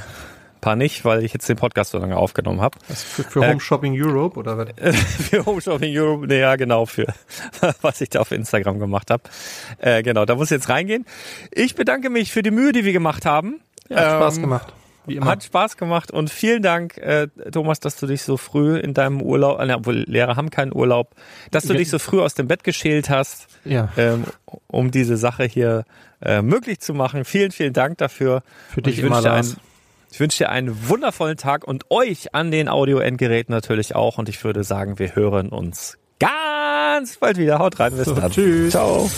[0.60, 2.78] paar nicht, weil ich jetzt den Podcast so lange aufgenommen habe.
[2.88, 4.96] Für, für Äh, Home Shopping Europe oder was?
[5.28, 7.06] für Home Shopping Europe, nee, ja genau, für
[7.82, 9.22] was ich da auf Instagram gemacht habe.
[9.78, 11.04] Äh, genau, da muss ich jetzt reingehen.
[11.52, 13.60] Ich bedanke mich für die Mühe, die wir gemacht haben.
[13.88, 14.72] Ja, hat Spaß Ähm, gemacht.
[15.08, 15.26] Wie immer.
[15.26, 19.20] Hat Spaß gemacht und vielen Dank, äh, Thomas, dass du dich so früh in deinem
[19.22, 21.14] Urlaub, äh, obwohl Lehrer haben keinen Urlaub,
[21.50, 21.78] dass du Ja.
[21.78, 24.24] dich so früh aus dem Bett geschält hast, ja, ähm,
[24.66, 25.84] um diese Sache hier
[26.22, 27.24] äh, möglich zu machen.
[27.24, 28.42] Vielen, vielen Dank dafür.
[28.70, 29.48] für dich ich immer, wünsche dir Lars.
[29.52, 29.60] einen,
[30.10, 34.18] ich wünsche dir einen wundervollen Tag und euch an den Audioendgeräten natürlich auch.
[34.18, 37.58] Und ich würde sagen, wir hören uns ganz bald wieder.
[37.60, 38.30] Haut rein, bis So, dann.
[38.32, 38.72] tschüss.
[38.72, 39.08] Ciao.